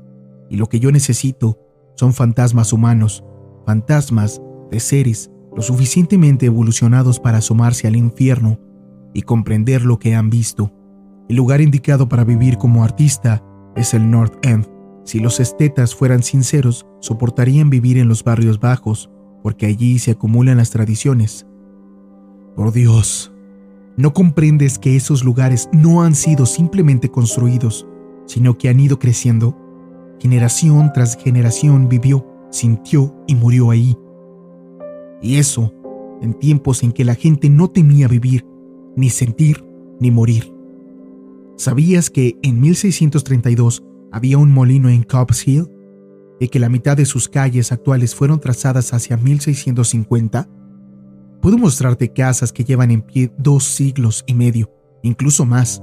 y 0.50 0.56
lo 0.56 0.68
que 0.68 0.80
yo 0.80 0.90
necesito 0.90 1.60
son 1.94 2.12
fantasmas 2.12 2.72
humanos, 2.72 3.22
fantasmas 3.66 4.42
de 4.72 4.80
seres 4.80 5.30
lo 5.54 5.62
suficientemente 5.62 6.46
evolucionados 6.46 7.20
para 7.20 7.38
asomarse 7.38 7.86
al 7.86 7.96
infierno 7.96 8.58
y 9.14 9.22
comprender 9.22 9.84
lo 9.84 9.98
que 9.98 10.14
han 10.14 10.30
visto. 10.30 10.72
El 11.28 11.36
lugar 11.36 11.60
indicado 11.60 12.08
para 12.08 12.24
vivir 12.24 12.58
como 12.58 12.84
artista 12.84 13.42
es 13.76 13.94
el 13.94 14.10
North 14.10 14.34
End. 14.44 14.66
Si 15.04 15.18
los 15.18 15.40
estetas 15.40 15.94
fueran 15.94 16.22
sinceros, 16.22 16.86
soportarían 17.00 17.70
vivir 17.70 17.98
en 17.98 18.08
los 18.08 18.24
barrios 18.24 18.60
bajos 18.60 19.10
porque 19.42 19.66
allí 19.66 19.98
se 19.98 20.12
acumulan 20.12 20.58
las 20.58 20.70
tradiciones. 20.70 21.46
Por 22.54 22.72
Dios, 22.72 23.32
¿no 23.96 24.12
comprendes 24.12 24.78
que 24.78 24.96
esos 24.96 25.24
lugares 25.24 25.68
no 25.72 26.02
han 26.02 26.14
sido 26.14 26.46
simplemente 26.46 27.10
construidos, 27.10 27.86
sino 28.26 28.56
que 28.56 28.68
han 28.68 28.78
ido 28.78 28.98
creciendo? 28.98 29.58
Generación 30.20 30.92
tras 30.94 31.16
generación 31.16 31.88
vivió, 31.88 32.26
sintió 32.50 33.16
y 33.26 33.34
murió 33.34 33.70
ahí. 33.70 33.96
Y 35.22 35.36
eso 35.36 35.72
en 36.20 36.34
tiempos 36.34 36.82
en 36.82 36.92
que 36.92 37.04
la 37.04 37.14
gente 37.14 37.50
no 37.50 37.68
temía 37.68 38.06
vivir, 38.06 38.46
ni 38.96 39.10
sentir, 39.10 39.64
ni 39.98 40.10
morir. 40.10 40.52
¿Sabías 41.56 42.10
que 42.10 42.38
en 42.42 42.60
1632 42.60 43.82
había 44.12 44.38
un 44.38 44.50
molino 44.50 44.88
en 44.88 45.02
Cobbs 45.02 45.46
Hill 45.46 45.68
y 46.40 46.48
que 46.48 46.58
la 46.58 46.68
mitad 46.68 46.96
de 46.96 47.06
sus 47.06 47.28
calles 47.28 47.72
actuales 47.72 48.14
fueron 48.14 48.40
trazadas 48.40 48.92
hacia 48.94 49.16
1650? 49.16 50.48
Puedo 51.40 51.58
mostrarte 51.58 52.12
casas 52.12 52.52
que 52.52 52.64
llevan 52.64 52.90
en 52.92 53.02
pie 53.02 53.32
dos 53.36 53.64
siglos 53.64 54.22
y 54.26 54.34
medio, 54.34 54.70
incluso 55.02 55.44
más, 55.44 55.82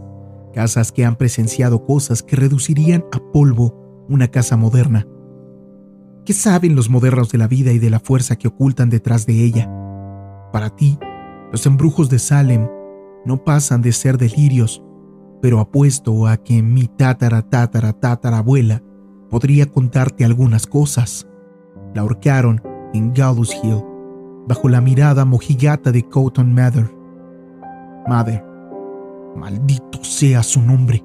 casas 0.54 0.92
que 0.92 1.06
han 1.06 1.18
presenciado 1.18 1.86
cosas 1.86 2.24
que 2.24 2.38
reducirían 2.38 3.04
a 3.12 3.20
polvo 3.32 4.06
una 4.08 4.30
casa 4.30 4.56
moderna. 4.58 5.06
¿Qué 6.30 6.34
saben 6.34 6.76
los 6.76 6.92
modernos 6.92 7.32
de 7.32 7.40
la 7.40 7.48
vida 7.48 7.72
y 7.72 7.80
de 7.80 7.90
la 7.90 8.00
fuerza 8.00 8.36
que 8.36 8.48
ocultan 8.48 8.92
detrás 8.92 9.26
de 9.26 9.44
ella? 9.44 9.68
Para 10.54 10.70
ti, 10.70 11.00
los 11.52 11.66
embrujos 11.66 12.08
de 12.08 12.20
Salem 12.20 12.70
no 13.26 13.44
pasan 13.44 13.82
de 13.82 13.92
ser 13.92 14.20
delirios, 14.20 14.84
pero 15.42 15.60
apuesto 15.60 16.28
a 16.28 16.38
que 16.38 16.62
mi 16.62 16.86
tatara 16.86 17.42
tatara 17.42 17.94
tatarabuela 17.94 18.84
podría 19.32 19.66
contarte 19.66 20.24
algunas 20.24 20.68
cosas. 20.68 21.28
La 21.96 22.02
ahorcaron 22.02 22.62
en 22.94 23.12
Gallows 23.12 23.58
Hill, 23.64 23.84
bajo 24.48 24.70
la 24.70 24.82
mirada 24.82 25.26
mojigata 25.26 25.92
de 25.92 26.04
Cotton 26.04 26.54
Mather. 26.54 26.94
Mother, 28.08 28.46
maldito 29.36 30.04
sea 30.04 30.44
su 30.44 30.62
nombre. 30.62 31.04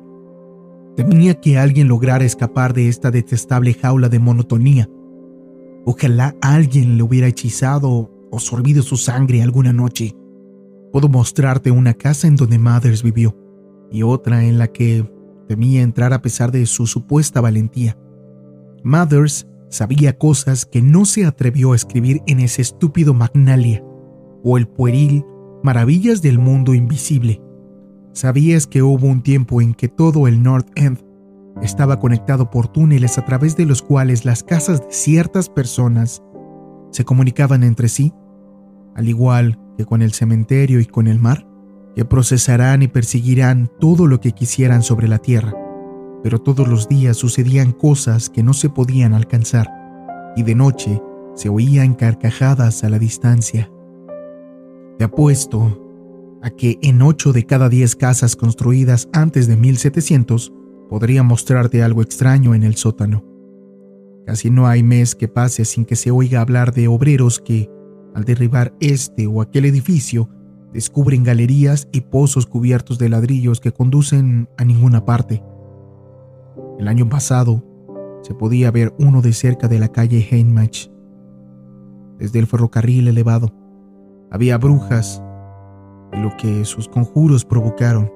Temía 0.96 1.40
que 1.40 1.56
alguien 1.56 1.88
lograra 1.88 2.26
escapar 2.26 2.74
de 2.74 2.90
esta 2.90 3.10
detestable 3.10 3.72
jaula 3.72 4.10
de 4.10 4.18
monotonía. 4.18 4.86
Ojalá 5.86 6.34
alguien 6.40 6.96
le 6.96 7.02
hubiera 7.02 7.26
hechizado 7.26 8.10
o 8.30 8.38
sorbido 8.38 8.82
su 8.82 8.96
sangre 8.96 9.42
alguna 9.42 9.72
noche. 9.72 10.16
Puedo 10.92 11.08
mostrarte 11.08 11.70
una 11.70 11.94
casa 11.94 12.26
en 12.26 12.36
donde 12.36 12.58
Mothers 12.58 13.02
vivió 13.02 13.36
y 13.90 14.02
otra 14.02 14.44
en 14.44 14.58
la 14.58 14.68
que 14.68 15.08
temía 15.46 15.82
entrar 15.82 16.12
a 16.12 16.22
pesar 16.22 16.50
de 16.52 16.64
su 16.66 16.86
supuesta 16.86 17.40
valentía. 17.40 17.98
Mothers 18.82 19.46
sabía 19.68 20.16
cosas 20.16 20.64
que 20.64 20.80
no 20.80 21.04
se 21.04 21.26
atrevió 21.26 21.72
a 21.72 21.76
escribir 21.76 22.22
en 22.26 22.40
ese 22.40 22.62
estúpido 22.62 23.12
Magnalia 23.12 23.84
o 24.42 24.56
el 24.56 24.66
pueril 24.66 25.24
Maravillas 25.62 26.22
del 26.22 26.38
Mundo 26.38 26.74
Invisible. 26.74 27.40
Sabías 28.12 28.66
que 28.66 28.82
hubo 28.82 29.06
un 29.06 29.22
tiempo 29.22 29.60
en 29.60 29.74
que 29.74 29.88
todo 29.88 30.28
el 30.28 30.42
North 30.42 30.68
End 30.76 30.98
estaba 31.62 31.98
conectado 31.98 32.50
por 32.50 32.68
túneles 32.68 33.18
a 33.18 33.24
través 33.24 33.56
de 33.56 33.66
los 33.66 33.82
cuales 33.82 34.24
las 34.24 34.42
casas 34.42 34.80
de 34.80 34.92
ciertas 34.92 35.48
personas 35.48 36.22
se 36.90 37.04
comunicaban 37.04 37.62
entre 37.62 37.88
sí 37.88 38.12
al 38.94 39.08
igual 39.08 39.58
que 39.76 39.84
con 39.84 40.02
el 40.02 40.12
cementerio 40.12 40.80
y 40.80 40.86
con 40.86 41.06
el 41.06 41.18
mar, 41.18 41.46
que 41.94 42.04
procesarán 42.04 42.82
y 42.82 42.88
perseguirán 42.88 43.70
todo 43.80 44.06
lo 44.06 44.20
que 44.20 44.32
quisieran 44.32 44.82
sobre 44.82 45.08
la 45.08 45.18
tierra. 45.18 45.52
Pero 46.22 46.40
todos 46.40 46.68
los 46.68 46.88
días 46.88 47.16
sucedían 47.16 47.72
cosas 47.72 48.30
que 48.30 48.42
no 48.42 48.52
se 48.52 48.70
podían 48.70 49.14
alcanzar, 49.14 49.68
y 50.36 50.42
de 50.42 50.54
noche 50.54 51.02
se 51.34 51.48
oían 51.48 51.94
carcajadas 51.94 52.84
a 52.84 52.88
la 52.88 52.98
distancia. 52.98 53.70
Te 54.98 55.04
apuesto 55.04 55.80
a 56.42 56.50
que 56.50 56.78
en 56.82 57.02
ocho 57.02 57.32
de 57.32 57.46
cada 57.46 57.68
diez 57.68 57.96
casas 57.96 58.36
construidas 58.36 59.08
antes 59.12 59.48
de 59.48 59.56
1700 59.56 60.52
podría 60.94 61.24
mostrarte 61.24 61.82
algo 61.82 62.02
extraño 62.02 62.54
en 62.54 62.62
el 62.62 62.76
sótano. 62.76 63.24
Casi 64.26 64.48
no 64.48 64.68
hay 64.68 64.84
mes 64.84 65.16
que 65.16 65.26
pase 65.26 65.64
sin 65.64 65.84
que 65.84 65.96
se 65.96 66.12
oiga 66.12 66.40
hablar 66.40 66.72
de 66.72 66.86
obreros 66.86 67.40
que, 67.40 67.68
al 68.14 68.22
derribar 68.22 68.72
este 68.78 69.26
o 69.26 69.40
aquel 69.40 69.64
edificio, 69.64 70.28
descubren 70.72 71.24
galerías 71.24 71.88
y 71.90 72.02
pozos 72.02 72.46
cubiertos 72.46 72.96
de 73.00 73.08
ladrillos 73.08 73.58
que 73.58 73.72
conducen 73.72 74.48
a 74.56 74.64
ninguna 74.64 75.04
parte. 75.04 75.42
El 76.78 76.86
año 76.86 77.08
pasado 77.08 77.64
se 78.22 78.32
podía 78.32 78.70
ver 78.70 78.94
uno 79.00 79.20
de 79.20 79.32
cerca 79.32 79.66
de 79.66 79.80
la 79.80 79.88
calle 79.88 80.24
Heinmach. 80.30 80.86
Desde 82.20 82.38
el 82.38 82.46
ferrocarril 82.46 83.08
elevado 83.08 83.52
había 84.30 84.58
brujas 84.58 85.20
y 86.12 86.18
lo 86.18 86.36
que 86.36 86.64
sus 86.64 86.86
conjuros 86.86 87.44
provocaron, 87.44 88.12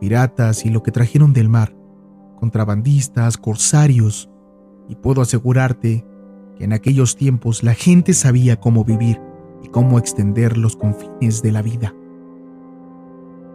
piratas 0.00 0.64
y 0.64 0.70
lo 0.70 0.82
que 0.82 0.90
trajeron 0.90 1.34
del 1.34 1.50
mar, 1.50 1.74
contrabandistas, 2.38 3.36
corsarios, 3.36 4.30
y 4.88 4.94
puedo 4.94 5.20
asegurarte 5.20 6.04
que 6.56 6.64
en 6.64 6.72
aquellos 6.72 7.16
tiempos 7.16 7.62
la 7.62 7.74
gente 7.74 8.14
sabía 8.14 8.58
cómo 8.58 8.84
vivir 8.84 9.20
y 9.62 9.68
cómo 9.68 9.98
extender 9.98 10.56
los 10.56 10.76
confines 10.76 11.42
de 11.42 11.52
la 11.52 11.62
vida. 11.62 11.94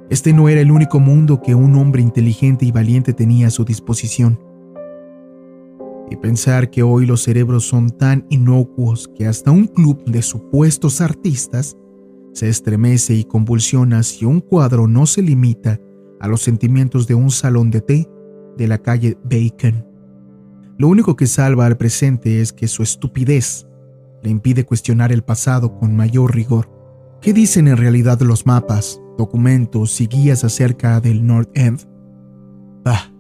Este 0.10 0.34
no 0.34 0.50
era 0.50 0.62
el 0.62 0.72
único 0.72 1.00
mundo 1.00 1.42
que 1.42 1.56
un 1.56 1.75
hombre 1.75 2.02
inteligente 2.02 2.66
y 2.66 2.72
valiente 2.72 3.13
tenía 3.13 3.48
a 3.48 3.52
su 3.52 3.66
disposición. 3.66 4.40
Y 6.12 6.18
pensar 6.18 6.70
que 6.70 6.84
hoy 6.84 7.06
los 7.06 7.24
cerebros 7.24 7.66
son 7.66 7.90
tan 7.90 8.25
inocuos 8.30 9.10
que 9.16 9.25
hasta 9.25 9.50
un 9.50 9.66
club 9.66 10.04
de 10.06 10.22
supuestos 10.22 11.02
artistas 11.02 11.78
se 12.34 12.50
estremece 12.50 13.16
y 13.16 13.24
convulsiona 13.24 14.04
si 14.04 14.25
un 14.25 14.40
cuadro 14.40 14.88
no 14.88 15.06
se 15.06 15.22
limita 15.22 15.80
a 16.20 16.28
los 16.28 16.42
sentimientos 16.42 17.08
de 17.08 17.16
un 17.16 17.32
salón 17.32 17.72
de 17.72 17.82
té 17.82 18.10
de 18.58 18.68
la 18.68 18.78
calle 18.78 19.18
Bacon. 19.24 19.86
Lo 20.78 20.88
único 20.88 21.16
que 21.16 21.28
salva 21.28 21.66
al 21.66 21.78
presente 21.78 22.42
es 22.42 22.52
que 22.52 22.68
su 22.68 22.84
estupidez 22.84 23.68
le 24.24 24.30
impide 24.30 24.66
cuestionar 24.66 25.12
el 25.12 25.24
pasado 25.24 25.78
con 25.78 25.96
mayor 25.96 26.36
rigor. 26.36 26.70
¿Qué 27.22 27.34
dicen 27.34 27.68
en 27.68 27.78
realidad 27.78 28.20
los 28.22 28.46
mapas, 28.46 29.02
documentos 29.18 30.00
y 30.02 30.08
guías 30.08 30.44
acerca 30.44 31.00
del 31.00 31.26
North 31.26 31.50
End? 31.54 31.88
Ah, 32.86 33.12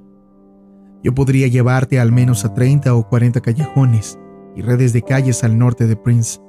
yo 1.03 1.13
podría 1.13 1.47
llevarte 1.47 1.99
al 1.99 2.11
menos 2.11 2.45
a 2.45 2.53
30 2.53 2.95
o 2.95 3.07
40 3.07 3.41
callejones 3.41 4.17
y 4.55 4.61
redes 4.61 4.93
de 4.93 5.01
calles 5.01 5.43
al 5.43 5.57
norte 5.57 5.85
de 5.85 5.95
Prince, 5.95 6.39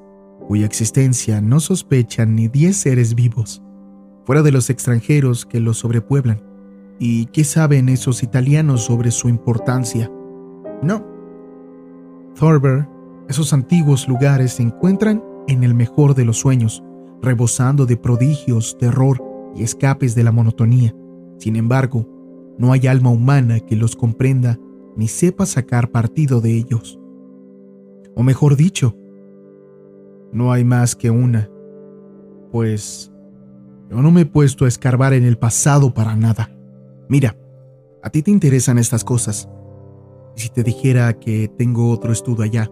cuya 0.47 0.67
existencia 0.67 1.41
no 1.41 1.59
sospechan 1.61 2.35
ni 2.37 2.49
10 2.49 2.76
seres 2.76 3.14
vivos, 3.14 3.62
fuera 4.25 4.43
de 4.43 4.53
los 4.53 4.71
extranjeros 4.71 5.45
que 5.45 5.61
los 5.61 5.79
sobrepueblan. 5.79 6.53
¿Y 6.98 7.26
qué 7.26 7.44
saben 7.44 7.88
esos 7.88 8.22
italianos 8.22 8.82
sobre 8.82 9.10
su 9.10 9.28
importancia? 9.28 10.10
No. 10.82 11.04
Thorber, 12.38 12.88
esos 13.28 13.52
antiguos 13.52 14.08
lugares 14.08 14.54
se 14.54 14.62
encuentran 14.62 15.22
en 15.48 15.64
el 15.64 15.74
mejor 15.74 16.14
de 16.14 16.24
los 16.24 16.38
sueños, 16.38 16.82
rebosando 17.20 17.86
de 17.86 17.96
prodigios, 17.96 18.76
terror 18.78 19.22
y 19.54 19.62
escapes 19.62 20.14
de 20.14 20.24
la 20.24 20.32
monotonía. 20.32 20.94
Sin 21.38 21.56
embargo, 21.56 22.08
no 22.58 22.72
hay 22.72 22.86
alma 22.86 23.10
humana 23.10 23.60
que 23.60 23.76
los 23.76 23.96
comprenda 23.96 24.58
ni 24.96 25.08
sepa 25.08 25.46
sacar 25.46 25.90
partido 25.90 26.40
de 26.40 26.52
ellos. 26.56 27.00
O 28.14 28.22
mejor 28.22 28.56
dicho, 28.56 28.96
no 30.32 30.52
hay 30.52 30.64
más 30.64 30.94
que 30.94 31.10
una, 31.10 31.50
pues 32.52 33.12
yo 33.90 34.00
no 34.02 34.10
me 34.10 34.22
he 34.22 34.26
puesto 34.26 34.64
a 34.64 34.68
escarbar 34.68 35.12
en 35.12 35.24
el 35.24 35.36
pasado 35.36 35.92
para 35.92 36.14
nada. 36.14 36.53
Mira, 37.08 37.37
a 38.02 38.11
ti 38.11 38.23
te 38.23 38.30
interesan 38.30 38.78
estas 38.78 39.04
cosas, 39.04 39.49
¿Y 40.37 40.40
si 40.40 40.49
te 40.49 40.64
dijera 40.64 41.12
que 41.18 41.49
tengo 41.49 41.90
otro 41.90 42.12
estudio 42.12 42.44
allá, 42.44 42.70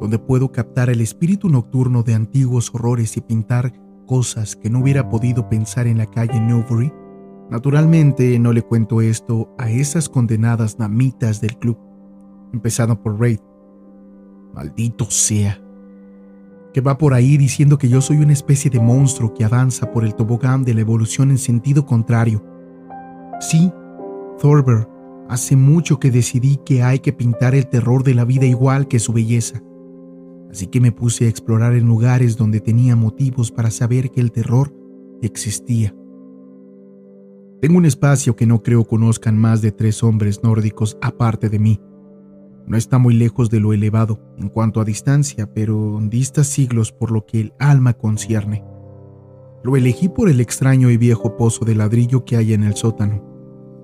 donde 0.00 0.18
puedo 0.18 0.52
captar 0.52 0.90
el 0.90 1.00
espíritu 1.00 1.48
nocturno 1.48 2.02
de 2.02 2.14
antiguos 2.14 2.70
horrores 2.74 3.16
y 3.16 3.22
pintar 3.22 3.72
cosas 4.06 4.54
que 4.54 4.68
no 4.68 4.80
hubiera 4.80 5.08
podido 5.08 5.48
pensar 5.48 5.86
en 5.86 5.98
la 5.98 6.06
calle 6.06 6.38
Newbury? 6.38 6.92
Naturalmente 7.50 8.38
no 8.38 8.52
le 8.52 8.62
cuento 8.62 9.00
esto 9.00 9.54
a 9.58 9.70
esas 9.70 10.08
condenadas 10.08 10.78
namitas 10.78 11.40
del 11.40 11.56
club, 11.58 11.78
empezando 12.52 13.00
por 13.00 13.18
Raid. 13.18 13.40
Maldito 14.52 15.10
sea. 15.10 15.60
Que 16.74 16.80
va 16.80 16.98
por 16.98 17.14
ahí 17.14 17.36
diciendo 17.36 17.78
que 17.78 17.88
yo 17.88 18.00
soy 18.00 18.18
una 18.18 18.32
especie 18.32 18.70
de 18.70 18.80
monstruo 18.80 19.32
que 19.32 19.44
avanza 19.44 19.90
por 19.90 20.04
el 20.04 20.14
tobogán 20.14 20.64
de 20.64 20.74
la 20.74 20.80
evolución 20.80 21.30
en 21.30 21.38
sentido 21.38 21.86
contrario. 21.86 22.44
Sí, 23.40 23.72
Thorber 24.40 24.88
Hace 25.28 25.56
mucho 25.56 25.98
que 25.98 26.10
decidí 26.10 26.58
que 26.58 26.82
hay 26.82 26.98
que 26.98 27.12
pintar 27.12 27.54
el 27.54 27.66
terror 27.66 28.04
de 28.04 28.14
la 28.14 28.24
vida 28.24 28.44
igual 28.44 28.88
que 28.88 28.98
su 28.98 29.12
belleza. 29.12 29.62
Así 30.50 30.66
que 30.66 30.80
me 30.80 30.92
puse 30.92 31.24
a 31.24 31.28
explorar 31.28 31.74
en 31.74 31.86
lugares 31.86 32.36
donde 32.36 32.60
tenía 32.60 32.94
motivos 32.94 33.50
para 33.50 33.70
saber 33.70 34.10
que 34.10 34.20
el 34.20 34.30
terror 34.30 34.72
existía. 35.22 35.94
Tengo 37.60 37.78
un 37.78 37.86
espacio 37.86 38.36
que 38.36 38.46
no 38.46 38.62
creo 38.62 38.84
conozcan 38.84 39.38
más 39.38 39.62
de 39.62 39.72
tres 39.72 40.02
hombres 40.02 40.42
nórdicos 40.42 40.98
aparte 41.00 41.48
de 41.48 41.58
mí. 41.58 41.80
No 42.66 42.76
está 42.76 42.98
muy 42.98 43.14
lejos 43.14 43.48
de 43.48 43.60
lo 43.60 43.72
elevado 43.72 44.20
en 44.38 44.48
cuanto 44.48 44.80
a 44.80 44.84
distancia, 44.84 45.52
pero 45.52 45.98
dista 46.02 46.44
siglos 46.44 46.92
por 46.92 47.10
lo 47.10 47.24
que 47.24 47.40
el 47.40 47.54
alma 47.58 47.94
concierne. 47.94 48.62
Lo 49.64 49.76
elegí 49.76 50.10
por 50.10 50.28
el 50.28 50.42
extraño 50.42 50.90
y 50.90 50.98
viejo 50.98 51.38
pozo 51.38 51.64
de 51.64 51.74
ladrillo 51.74 52.26
que 52.26 52.36
hay 52.36 52.52
en 52.52 52.64
el 52.64 52.74
sótano, 52.74 53.24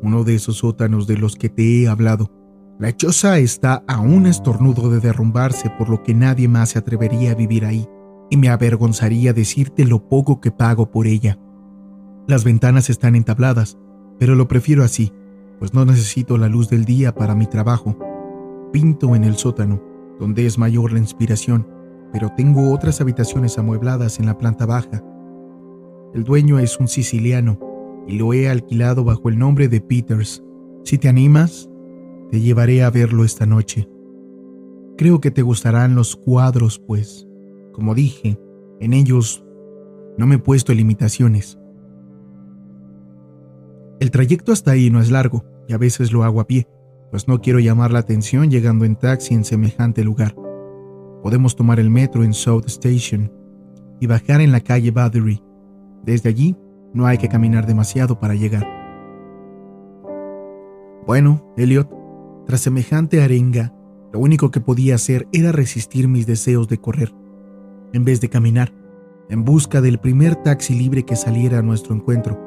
uno 0.03 0.25
de 0.25 0.35
esos 0.35 0.59
sótanos 0.59 1.07
de 1.07 1.17
los 1.17 1.37
que 1.37 1.49
te 1.49 1.83
he 1.83 1.89
hablado. 1.89 2.31
La 2.79 2.95
choza 2.95 3.39
está 3.39 3.83
a 3.89 3.99
un 3.99 4.27
estornudo 4.27 4.91
de 4.91 5.01
derrumbarse, 5.01 5.71
por 5.79 5.89
lo 5.89 6.03
que 6.03 6.13
nadie 6.13 6.49
más 6.49 6.69
se 6.71 6.79
atrevería 6.79 7.33
a 7.33 7.35
vivir 7.35 7.65
ahí, 7.65 7.89
y 8.29 8.37
me 8.37 8.51
avergonzaría 8.51 9.33
decirte 9.33 9.87
lo 9.87 10.07
poco 10.07 10.39
que 10.39 10.51
pago 10.51 10.91
por 10.91 11.07
ella. 11.07 11.39
Las 12.29 12.45
ventanas 12.45 12.91
están 12.91 13.17
entabladas, 13.17 13.79
pero 14.19 14.35
lo 14.35 14.49
prefiero 14.49 14.85
así, 14.85 15.15
pues 15.59 15.73
no 15.73 15.87
necesito 15.87 16.37
la 16.37 16.49
luz 16.49 16.69
del 16.69 16.85
día 16.85 17.15
para 17.15 17.35
mi 17.35 17.47
trabajo. 17.47 17.97
Pinto 18.71 19.17
en 19.17 19.25
el 19.25 19.37
sótano, 19.37 19.83
donde 20.19 20.45
es 20.45 20.59
mayor 20.59 20.93
la 20.93 20.99
inspiración, 20.99 21.67
pero 22.13 22.29
tengo 22.37 22.71
otras 22.71 23.01
habitaciones 23.01 23.57
amuebladas 23.57 24.19
en 24.21 24.27
la 24.27 24.37
planta 24.37 24.67
baja. 24.67 25.03
El 26.15 26.25
dueño 26.25 26.59
es 26.59 26.79
un 26.79 26.89
siciliano 26.89 27.59
y 28.07 28.19
lo 28.19 28.33
he 28.33 28.49
alquilado 28.49 29.05
bajo 29.05 29.29
el 29.29 29.39
nombre 29.39 29.69
de 29.69 29.81
Peters. 29.81 30.43
Si 30.85 30.99
te 30.99 31.09
animas, 31.09 31.71
te 32.31 32.41
llevaré 32.41 32.83
a 32.83 32.91
verlo 32.91 33.25
esta 33.25 33.47
noche. 33.47 33.89
Creo 34.97 35.21
que 35.21 35.31
te 35.31 35.43
gustarán 35.43 35.95
los 35.95 36.17
cuadros, 36.17 36.79
pues, 36.79 37.27
como 37.73 37.95
dije, 37.95 38.39
en 38.81 38.93
ellos 38.93 39.45
no 40.19 40.27
me 40.27 40.37
he 40.37 40.39
puesto 40.39 40.75
limitaciones. 40.75 41.59
El 44.01 44.11
trayecto 44.11 44.53
hasta 44.53 44.73
ahí 44.73 44.91
no 44.91 45.01
es 45.01 45.11
largo 45.11 45.45
y 45.69 45.73
a 45.73 45.79
veces 45.79 46.13
lo 46.13 46.25
hago 46.25 46.41
a 46.41 46.47
pie 46.47 46.67
pues 47.11 47.27
no 47.27 47.41
quiero 47.41 47.59
llamar 47.59 47.91
la 47.91 47.99
atención 47.99 48.51
llegando 48.51 48.85
en 48.85 48.97
taxi 48.97 49.35
en 49.35 49.45
semejante 49.45 50.05
lugar. 50.05 50.35
Podemos 51.23 51.57
tomar 51.57 51.81
el 51.81 51.91
metro 51.91 52.25
en 52.25 52.33
South 52.33 52.65
Station 52.67 53.33
y 54.01 54.07
bajar 54.07 54.41
en 54.41 54.53
la 54.53 54.61
calle 54.61 54.91
Battery. 54.91 55.43
Desde 56.03 56.29
allí 56.29 56.57
no 56.93 57.07
hay 57.07 57.19
que 57.19 57.29
caminar 57.29 57.67
demasiado 57.67 58.19
para 58.19 58.35
llegar. 58.35 58.67
Bueno, 61.07 61.53
Elliot, 61.57 61.91
tras 62.47 62.61
semejante 62.61 63.23
arenga, 63.23 63.75
lo 64.13 64.21
único 64.21 64.51
que 64.51 64.61
podía 64.61 64.97
hacer 64.97 65.29
era 65.33 65.53
resistir 65.53 66.09
mis 66.09 66.27
deseos 66.27 66.69
de 66.69 66.79
correr, 66.79 67.15
en 67.93 68.05
vez 68.05 68.21
de 68.21 68.29
caminar, 68.29 68.73
en 69.29 69.45
busca 69.45 69.81
del 69.81 69.99
primer 69.99 70.37
taxi 70.37 70.75
libre 70.75 71.05
que 71.05 71.17
saliera 71.17 71.59
a 71.59 71.63
nuestro 71.63 71.95
encuentro. 71.95 72.39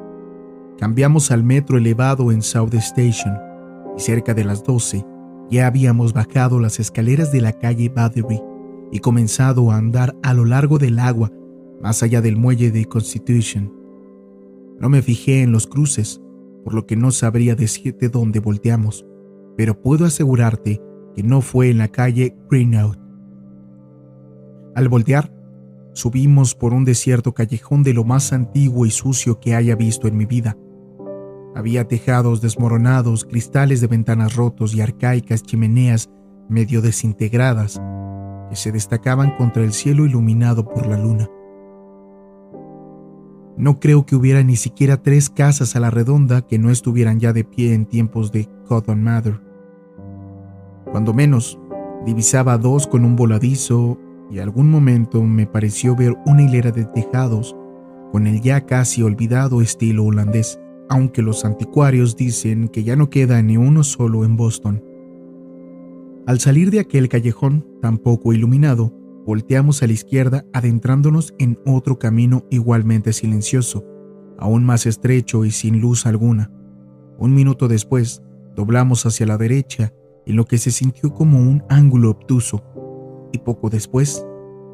Cambiamos 0.78 1.30
al 1.30 1.42
metro 1.42 1.78
elevado 1.78 2.32
en 2.32 2.42
South 2.42 2.74
Station 2.74 3.38
y 3.96 4.00
cerca 4.00 4.34
de 4.34 4.44
las 4.44 4.62
12 4.64 5.04
ya 5.50 5.66
habíamos 5.66 6.12
bajado 6.12 6.58
las 6.58 6.80
escaleras 6.80 7.30
de 7.30 7.40
la 7.40 7.52
calle 7.52 7.88
Battery 7.88 8.40
y 8.90 8.98
comenzado 9.00 9.70
a 9.70 9.76
andar 9.76 10.16
a 10.22 10.34
lo 10.34 10.44
largo 10.44 10.78
del 10.78 10.98
agua 10.98 11.30
más 11.84 12.02
allá 12.02 12.22
del 12.22 12.38
muelle 12.38 12.70
de 12.70 12.86
Constitution. 12.86 13.70
No 14.80 14.88
me 14.88 15.02
fijé 15.02 15.42
en 15.42 15.52
los 15.52 15.66
cruces, 15.66 16.18
por 16.64 16.72
lo 16.72 16.86
que 16.86 16.96
no 16.96 17.10
sabría 17.10 17.56
decirte 17.56 18.08
dónde 18.08 18.40
volteamos, 18.40 19.04
pero 19.54 19.82
puedo 19.82 20.06
asegurarte 20.06 20.80
que 21.14 21.22
no 21.22 21.42
fue 21.42 21.68
en 21.68 21.76
la 21.76 21.88
calle 21.88 22.38
Greenout. 22.50 22.98
Al 24.74 24.88
voltear, 24.88 25.30
subimos 25.92 26.54
por 26.54 26.72
un 26.72 26.86
desierto 26.86 27.34
callejón 27.34 27.82
de 27.82 27.92
lo 27.92 28.02
más 28.02 28.32
antiguo 28.32 28.86
y 28.86 28.90
sucio 28.90 29.38
que 29.38 29.54
haya 29.54 29.76
visto 29.76 30.08
en 30.08 30.16
mi 30.16 30.24
vida. 30.24 30.56
Había 31.54 31.86
tejados 31.86 32.40
desmoronados, 32.40 33.26
cristales 33.26 33.82
de 33.82 33.88
ventanas 33.88 34.36
rotos 34.36 34.74
y 34.74 34.80
arcaicas 34.80 35.42
chimeneas 35.42 36.08
medio 36.48 36.80
desintegradas 36.80 37.78
que 38.48 38.56
se 38.56 38.72
destacaban 38.72 39.36
contra 39.36 39.62
el 39.62 39.74
cielo 39.74 40.06
iluminado 40.06 40.64
por 40.66 40.86
la 40.86 40.96
luna. 40.96 41.28
No 43.56 43.78
creo 43.78 44.04
que 44.04 44.16
hubiera 44.16 44.42
ni 44.42 44.56
siquiera 44.56 45.02
tres 45.02 45.30
casas 45.30 45.76
a 45.76 45.80
la 45.80 45.90
redonda 45.90 46.42
que 46.42 46.58
no 46.58 46.70
estuvieran 46.70 47.20
ya 47.20 47.32
de 47.32 47.44
pie 47.44 47.74
en 47.74 47.86
tiempos 47.86 48.32
de 48.32 48.48
Cotton 48.66 49.02
Mather. 49.02 49.40
Cuando 50.90 51.14
menos, 51.14 51.58
divisaba 52.04 52.58
dos 52.58 52.86
con 52.86 53.04
un 53.04 53.16
voladizo 53.16 53.98
y 54.30 54.38
algún 54.38 54.70
momento 54.70 55.22
me 55.22 55.46
pareció 55.46 55.94
ver 55.94 56.16
una 56.26 56.42
hilera 56.42 56.70
de 56.70 56.84
tejados 56.84 57.54
con 58.10 58.26
el 58.26 58.40
ya 58.40 58.66
casi 58.66 59.02
olvidado 59.02 59.60
estilo 59.60 60.04
holandés 60.04 60.58
aunque 60.88 61.22
los 61.22 61.44
anticuarios 61.44 62.16
dicen 62.16 62.68
que 62.68 62.84
ya 62.84 62.96
no 62.96 63.10
queda 63.10 63.40
ni 63.42 63.56
uno 63.56 63.84
solo 63.84 64.24
en 64.24 64.36
Boston. 64.36 64.82
Al 66.26 66.40
salir 66.40 66.70
de 66.70 66.80
aquel 66.80 67.08
callejón 67.08 67.66
tan 67.80 67.98
poco 67.98 68.32
iluminado, 68.32 68.92
volteamos 69.26 69.82
a 69.82 69.86
la 69.86 69.92
izquierda 69.92 70.44
adentrándonos 70.52 71.34
en 71.38 71.58
otro 71.66 71.98
camino 71.98 72.44
igualmente 72.50 73.12
silencioso, 73.12 73.84
aún 74.38 74.64
más 74.64 74.86
estrecho 74.86 75.44
y 75.44 75.50
sin 75.50 75.80
luz 75.80 76.06
alguna. 76.06 76.50
Un 77.18 77.34
minuto 77.34 77.68
después, 77.68 78.22
doblamos 78.54 79.06
hacia 79.06 79.26
la 79.26 79.38
derecha 79.38 79.92
en 80.26 80.36
lo 80.36 80.44
que 80.44 80.58
se 80.58 80.70
sintió 80.70 81.12
como 81.12 81.38
un 81.38 81.62
ángulo 81.68 82.10
obtuso, 82.10 82.62
y 83.32 83.38
poco 83.38 83.70
después, 83.70 84.26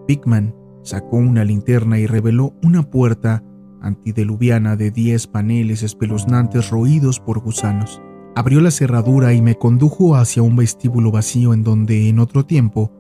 Pickman 0.07 0.55
sacó 0.83 1.17
una 1.17 1.45
linterna 1.45 1.99
y 1.99 2.07
reveló 2.07 2.55
una 2.63 2.83
puerta 2.83 3.43
antideluviana 3.81 4.77
de 4.77 4.91
diez 4.91 5.27
paneles 5.27 5.83
espeluznantes 5.83 6.71
roídos 6.71 7.21
por 7.21 7.41
gusanos. 7.41 8.01
Abrió 8.37 8.61
la 8.61 8.71
cerradura 8.71 9.33
y 9.33 9.43
me 9.43 9.57
condujo 9.57 10.15
hacia 10.17 10.43
un 10.43 10.57
vestíbulo 10.57 11.11
vacío 11.11 11.53
en 11.53 11.65
donde 11.65 12.09
en 12.09 12.19
otro 12.19 12.45
tiempo 12.45 12.93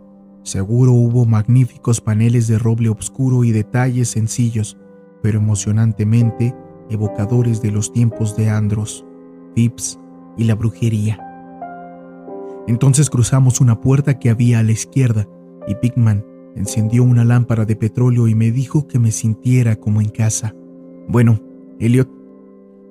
seguro 0.42 0.92
hubo 0.92 1.26
magníficos 1.26 2.00
paneles 2.00 2.48
de 2.48 2.58
roble 2.58 2.88
oscuro 2.88 3.44
y 3.44 3.52
detalles 3.52 4.08
sencillos, 4.08 4.76
pero 5.22 5.38
emocionantemente 5.38 6.54
evocadores 6.90 7.62
de 7.62 7.70
los 7.70 7.92
tiempos 7.92 8.36
de 8.36 8.50
Andros, 8.50 9.04
Phipps 9.54 9.98
y 10.36 10.44
la 10.44 10.54
brujería. 10.54 11.18
Entonces 12.66 13.10
cruzamos 13.10 13.60
una 13.60 13.80
puerta 13.80 14.18
que 14.18 14.30
había 14.30 14.58
a 14.58 14.62
la 14.62 14.72
izquierda 14.72 15.26
y 15.66 15.74
Pigman 15.76 16.24
encendió 16.56 17.04
una 17.04 17.24
lámpara 17.24 17.64
de 17.64 17.76
petróleo 17.76 18.28
y 18.28 18.34
me 18.34 18.50
dijo 18.50 18.86
que 18.86 18.98
me 18.98 19.12
sintiera 19.12 19.76
como 19.76 20.00
en 20.00 20.08
casa. 20.08 20.54
Bueno, 21.08 21.40
Elliot, 21.78 22.08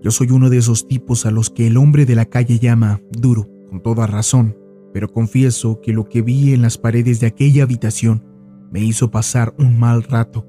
yo 0.01 0.11
soy 0.11 0.31
uno 0.31 0.49
de 0.49 0.57
esos 0.57 0.87
tipos 0.87 1.25
a 1.25 1.31
los 1.31 1.49
que 1.49 1.67
el 1.67 1.77
hombre 1.77 2.05
de 2.05 2.15
la 2.15 2.25
calle 2.25 2.59
llama 2.59 3.01
duro, 3.11 3.47
con 3.69 3.81
toda 3.81 4.07
razón, 4.07 4.57
pero 4.93 5.11
confieso 5.11 5.81
que 5.81 5.93
lo 5.93 6.05
que 6.09 6.21
vi 6.21 6.53
en 6.53 6.61
las 6.61 6.77
paredes 6.77 7.19
de 7.19 7.27
aquella 7.27 7.63
habitación 7.63 8.25
me 8.71 8.79
hizo 8.79 9.11
pasar 9.11 9.53
un 9.57 9.79
mal 9.79 10.03
rato. 10.03 10.47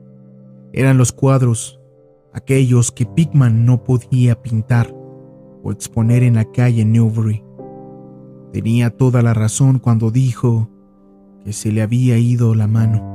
Eran 0.72 0.98
los 0.98 1.12
cuadros, 1.12 1.81
aquellos 2.33 2.92
que 2.92 3.07
Pickman 3.07 3.64
no 3.64 3.83
podía 3.83 4.40
pintar 4.40 4.94
o 5.62 5.72
exponer 5.72 6.22
en 6.22 6.35
la 6.35 6.44
calle 6.44 6.85
Newbury. 6.85 7.42
Tenía 8.53 8.90
toda 8.90 9.22
la 9.22 9.35
razón 9.35 9.79
cuando 9.79 10.11
dijo 10.11 10.70
que 11.44 11.53
se 11.53 11.72
le 11.72 11.83
había 11.83 12.18
ido 12.18 12.55
la 12.55 12.66
mano. 12.66 13.07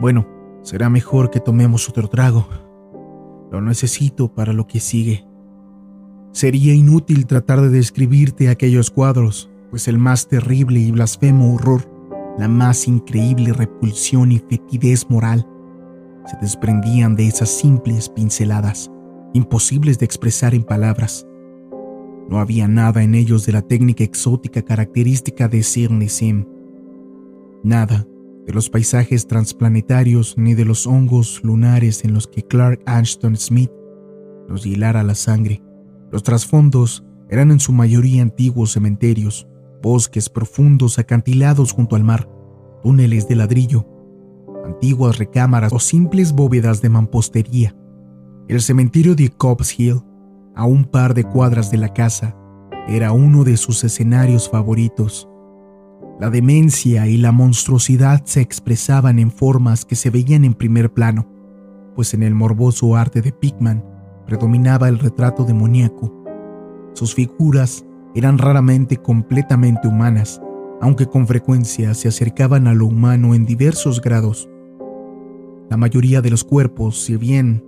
Bueno, 0.00 0.26
será 0.62 0.88
mejor 0.90 1.30
que 1.30 1.40
tomemos 1.40 1.88
otro 1.88 2.08
trago. 2.08 2.48
Lo 3.50 3.60
necesito 3.60 4.32
para 4.34 4.52
lo 4.52 4.66
que 4.66 4.80
sigue. 4.80 5.26
Sería 6.32 6.74
inútil 6.74 7.26
tratar 7.26 7.60
de 7.62 7.70
describirte 7.70 8.48
aquellos 8.48 8.90
cuadros, 8.90 9.50
pues 9.70 9.88
el 9.88 9.98
más 9.98 10.28
terrible 10.28 10.80
y 10.80 10.90
blasfemo 10.90 11.54
horror, 11.54 11.90
la 12.38 12.48
más 12.48 12.88
increíble 12.88 13.52
repulsión 13.52 14.32
y 14.32 14.38
fetidez 14.38 15.08
moral, 15.10 15.46
se 16.26 16.36
desprendían 16.40 17.16
de 17.16 17.26
esas 17.26 17.48
simples 17.48 18.08
pinceladas, 18.08 18.90
imposibles 19.32 19.98
de 19.98 20.04
expresar 20.04 20.54
en 20.54 20.62
palabras. 20.62 21.26
No 22.28 22.38
había 22.38 22.68
nada 22.68 23.02
en 23.02 23.14
ellos 23.14 23.46
de 23.46 23.52
la 23.52 23.62
técnica 23.62 24.04
exótica 24.04 24.62
característica 24.62 25.48
de 25.48 25.62
Sir 25.62 25.90
Nissim. 25.90 26.46
Nada 27.64 28.06
de 28.46 28.52
los 28.52 28.70
paisajes 28.70 29.26
transplanetarios 29.26 30.36
ni 30.36 30.54
de 30.54 30.64
los 30.64 30.86
hongos 30.86 31.40
lunares 31.42 32.04
en 32.04 32.14
los 32.14 32.26
que 32.26 32.42
Clark 32.42 32.80
Ashton 32.86 33.36
Smith 33.36 33.70
nos 34.48 34.64
hilara 34.64 35.02
la 35.02 35.14
sangre. 35.14 35.62
Los 36.10 36.22
trasfondos 36.22 37.04
eran 37.28 37.50
en 37.50 37.60
su 37.60 37.72
mayoría 37.72 38.22
antiguos 38.22 38.72
cementerios, 38.72 39.46
bosques 39.82 40.28
profundos 40.28 40.98
acantilados 40.98 41.72
junto 41.72 41.96
al 41.96 42.04
mar, 42.04 42.28
túneles 42.82 43.28
de 43.28 43.36
ladrillo, 43.36 43.86
antiguas 44.64 45.18
recámaras 45.18 45.72
o 45.72 45.78
simples 45.78 46.32
bóvedas 46.32 46.82
de 46.82 46.88
mampostería. 46.88 47.74
El 48.48 48.60
cementerio 48.60 49.14
de 49.14 49.28
Cobbs 49.30 49.78
Hill, 49.78 50.02
a 50.54 50.64
un 50.64 50.84
par 50.84 51.14
de 51.14 51.24
cuadras 51.24 51.70
de 51.70 51.78
la 51.78 51.92
casa, 51.92 52.36
era 52.88 53.12
uno 53.12 53.44
de 53.44 53.56
sus 53.56 53.84
escenarios 53.84 54.48
favoritos. 54.48 55.28
La 56.18 56.30
demencia 56.30 57.06
y 57.06 57.16
la 57.16 57.32
monstruosidad 57.32 58.24
se 58.24 58.40
expresaban 58.40 59.18
en 59.18 59.30
formas 59.30 59.84
que 59.84 59.94
se 59.94 60.10
veían 60.10 60.44
en 60.44 60.54
primer 60.54 60.92
plano, 60.92 61.28
pues 61.94 62.14
en 62.14 62.22
el 62.22 62.34
morboso 62.34 62.96
arte 62.96 63.22
de 63.22 63.32
Pickman 63.32 63.84
predominaba 64.26 64.88
el 64.88 64.98
retrato 64.98 65.44
demoníaco. 65.44 66.12
Sus 66.94 67.14
figuras 67.14 67.84
eran 68.14 68.38
raramente 68.38 68.96
completamente 68.96 69.88
humanas 69.88 70.40
aunque 70.80 71.06
con 71.06 71.26
frecuencia 71.26 71.94
se 71.94 72.08
acercaban 72.08 72.66
a 72.66 72.74
lo 72.74 72.86
humano 72.86 73.34
en 73.34 73.44
diversos 73.44 74.00
grados. 74.00 74.48
La 75.70 75.76
mayoría 75.76 76.22
de 76.22 76.30
los 76.30 76.44
cuerpos, 76.44 77.02
si 77.02 77.16
bien 77.16 77.64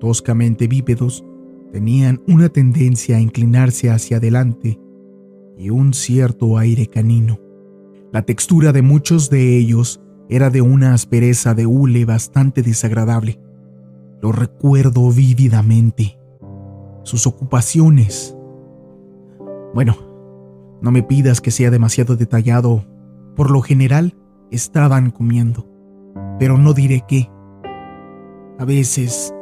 toscamente 0.00 0.68
bípedos, 0.68 1.24
tenían 1.72 2.22
una 2.28 2.48
tendencia 2.48 3.16
a 3.16 3.20
inclinarse 3.20 3.90
hacia 3.90 4.18
adelante 4.18 4.78
y 5.56 5.70
un 5.70 5.94
cierto 5.94 6.58
aire 6.58 6.86
canino. 6.86 7.38
La 8.12 8.22
textura 8.22 8.72
de 8.72 8.82
muchos 8.82 9.30
de 9.30 9.56
ellos 9.56 10.00
era 10.28 10.50
de 10.50 10.62
una 10.62 10.94
aspereza 10.94 11.54
de 11.54 11.66
hule 11.66 12.04
bastante 12.04 12.62
desagradable. 12.62 13.40
Lo 14.20 14.32
recuerdo 14.32 15.10
vívidamente. 15.10 16.18
Sus 17.02 17.26
ocupaciones. 17.26 18.36
Bueno, 19.74 19.96
no 20.82 20.90
me 20.90 21.02
pidas 21.02 21.40
que 21.40 21.50
sea 21.50 21.70
demasiado 21.70 22.16
detallado. 22.16 22.84
Por 23.36 23.50
lo 23.50 23.62
general, 23.62 24.14
estaban 24.50 25.10
comiendo. 25.10 25.66
Pero 26.38 26.58
no 26.58 26.74
diré 26.74 27.04
qué. 27.08 27.30
A 28.58 28.64
veces, 28.64 29.34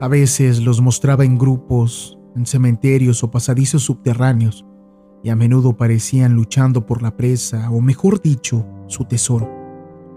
a 0.00 0.08
veces 0.08 0.60
los 0.60 0.80
mostraba 0.80 1.24
en 1.24 1.38
grupos, 1.38 2.18
en 2.34 2.46
cementerios 2.46 3.22
o 3.22 3.30
pasadizos 3.30 3.84
subterráneos, 3.84 4.66
y 5.22 5.30
a 5.30 5.36
menudo 5.36 5.76
parecían 5.76 6.34
luchando 6.34 6.86
por 6.86 7.02
la 7.02 7.16
presa, 7.16 7.70
o 7.70 7.80
mejor 7.80 8.20
dicho, 8.20 8.66
su 8.86 9.04
tesoro. 9.04 9.50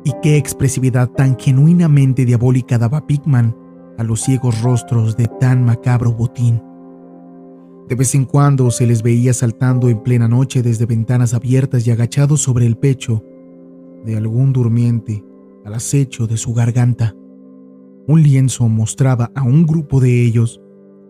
Y 0.04 0.14
qué 0.22 0.38
expresividad 0.38 1.10
tan 1.10 1.38
genuinamente 1.38 2.26
diabólica 2.26 2.78
daba 2.78 3.06
Pigman 3.06 3.56
a 3.98 4.04
los 4.04 4.22
ciegos 4.22 4.62
rostros 4.62 5.18
de 5.18 5.28
tan 5.28 5.64
macabro 5.64 6.14
botín. 6.14 6.69
De 7.90 7.96
vez 7.96 8.14
en 8.14 8.26
cuando 8.26 8.70
se 8.70 8.86
les 8.86 9.02
veía 9.02 9.34
saltando 9.34 9.90
en 9.90 10.04
plena 10.04 10.28
noche 10.28 10.62
desde 10.62 10.86
ventanas 10.86 11.34
abiertas 11.34 11.88
y 11.88 11.92
agachados 11.92 12.40
sobre 12.40 12.68
el 12.68 12.78
pecho 12.78 13.26
de 14.06 14.16
algún 14.16 14.54
durmiente 14.54 15.26
al 15.66 15.74
acecho 15.74 16.28
de 16.28 16.38
su 16.38 16.54
garganta. 16.54 17.16
Un 18.08 18.22
lienzo 18.22 18.70
mostraba 18.70 19.32
a 19.34 19.42
un 19.42 19.66
grupo 19.66 20.00
de 20.00 20.24
ellos 20.24 20.62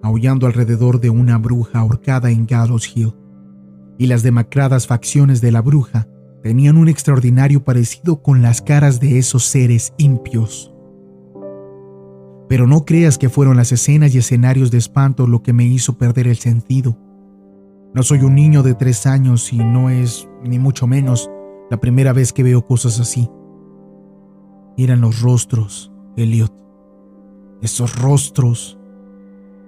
aullando 0.02 0.48
alrededor 0.48 1.02
de 1.02 1.10
una 1.10 1.38
bruja 1.38 1.80
ahorcada 1.80 2.32
en 2.32 2.46
Gallows 2.46 2.90
Hill, 2.96 3.14
y 3.98 4.08
las 4.08 4.24
demacradas 4.24 4.88
facciones 4.88 5.42
de 5.42 5.52
la 5.52 5.62
bruja 5.62 6.08
tenían 6.42 6.78
un 6.78 6.88
extraordinario 6.88 7.62
parecido 7.62 8.22
con 8.22 8.42
las 8.42 8.62
caras 8.62 9.02
de 9.02 9.20
esos 9.20 9.44
seres 9.44 9.94
impios. 9.98 10.69
Pero 12.50 12.68
no 12.68 12.84
creas 12.84 13.18
que 13.18 13.30
fueron 13.30 13.56
las 13.56 13.72
escenas 13.72 14.14
y 14.14 14.18
escenarios 14.18 14.72
de 14.72 14.78
espanto 14.80 15.28
lo 15.28 15.42
que 15.42 15.54
me 15.54 15.64
hizo 15.64 15.98
perder 15.98 16.28
el 16.28 16.36
sentido. 16.36 16.98
No 17.94 18.04
soy 18.04 18.20
un 18.24 18.36
niño 18.36 18.62
de 18.64 18.74
tres 18.74 19.06
años 19.06 19.54
y 19.54 19.60
no 19.60 19.90
es, 19.90 20.28
ni 20.44 20.60
mucho 20.60 20.86
menos, 20.86 21.32
la 21.72 21.80
primera 21.80 22.12
vez 22.12 22.34
que 22.34 22.44
veo 22.44 22.66
cosas 22.66 23.00
así. 23.00 23.30
Eran 24.78 25.00
los 25.00 25.22
rostros, 25.22 25.92
Elliot. 26.18 26.54
Esos 27.62 27.96
rostros 28.02 28.78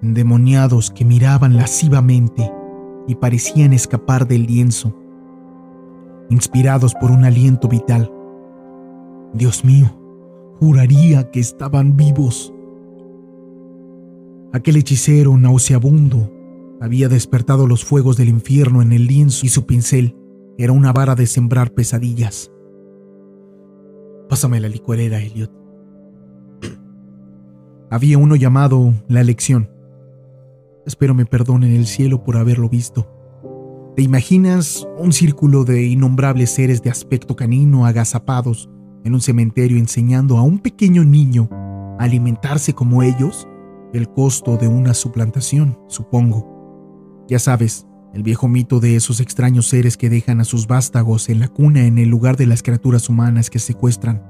endemoniados 0.01 0.91
que 0.91 1.05
miraban 1.05 1.55
lascivamente 1.55 2.51
y 3.07 3.15
parecían 3.15 3.71
escapar 3.71 4.27
del 4.27 4.47
lienzo 4.47 4.97
inspirados 6.31 6.95
por 6.95 7.11
un 7.11 7.25
aliento 7.25 7.67
vital. 7.67 8.11
Dios 9.33 9.65
mío, 9.65 9.87
juraría 10.59 11.29
que 11.29 11.41
estaban 11.41 11.97
vivos. 11.97 12.53
Aquel 14.53 14.75
hechicero 14.75 15.37
nauseabundo 15.37 16.29
había 16.81 17.07
despertado 17.07 17.67
los 17.67 17.85
fuegos 17.85 18.17
del 18.17 18.27
infierno 18.27 18.81
en 18.81 18.91
el 18.91 19.07
lienzo 19.07 19.45
y 19.45 19.49
su 19.49 19.65
pincel 19.65 20.15
era 20.57 20.73
una 20.73 20.91
vara 20.91 21.15
de 21.15 21.25
sembrar 21.25 21.71
pesadillas. 21.73 22.51
Pásame 24.27 24.59
la 24.59 24.67
licuadera, 24.67 25.21
Elliot. 25.21 25.51
Había 27.89 28.17
uno 28.17 28.35
llamado 28.35 28.93
La 29.07 29.21
Elección. 29.21 29.69
Espero 30.85 31.13
me 31.13 31.25
perdonen 31.25 31.71
el 31.71 31.85
cielo 31.85 32.23
por 32.23 32.35
haberlo 32.35 32.67
visto. 32.67 33.07
¿Te 33.95 34.01
imaginas 34.01 34.87
un 34.97 35.13
círculo 35.13 35.63
de 35.63 35.83
innombrables 35.83 36.49
seres 36.49 36.81
de 36.81 36.89
aspecto 36.89 37.35
canino 37.35 37.85
agazapados 37.85 38.69
en 39.03 39.13
un 39.13 39.21
cementerio 39.21 39.77
enseñando 39.77 40.37
a 40.37 40.41
un 40.41 40.59
pequeño 40.59 41.05
niño 41.05 41.47
a 41.99 42.03
alimentarse 42.03 42.73
como 42.73 43.03
ellos? 43.03 43.47
El 43.93 44.09
costo 44.09 44.57
de 44.57 44.67
una 44.67 44.93
suplantación, 44.93 45.77
supongo. 45.87 47.25
Ya 47.27 47.39
sabes, 47.39 47.87
el 48.13 48.23
viejo 48.23 48.47
mito 48.47 48.79
de 48.79 48.95
esos 48.95 49.19
extraños 49.19 49.67
seres 49.67 49.97
que 49.97 50.09
dejan 50.09 50.41
a 50.41 50.45
sus 50.45 50.67
vástagos 50.67 51.29
en 51.29 51.39
la 51.39 51.47
cuna 51.47 51.85
en 51.85 51.97
el 51.97 52.09
lugar 52.09 52.35
de 52.37 52.45
las 52.45 52.63
criaturas 52.63 53.09
humanas 53.09 53.49
que 53.49 53.59
secuestran. 53.59 54.23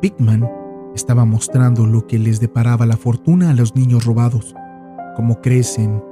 Pigman 0.00 0.48
estaba 0.94 1.24
mostrando 1.24 1.86
lo 1.86 2.06
que 2.06 2.18
les 2.18 2.40
deparaba 2.40 2.86
la 2.86 2.96
fortuna 2.96 3.50
a 3.50 3.54
los 3.54 3.74
niños 3.76 4.04
robados, 4.04 4.54
cómo 5.14 5.40
crecen, 5.40 6.02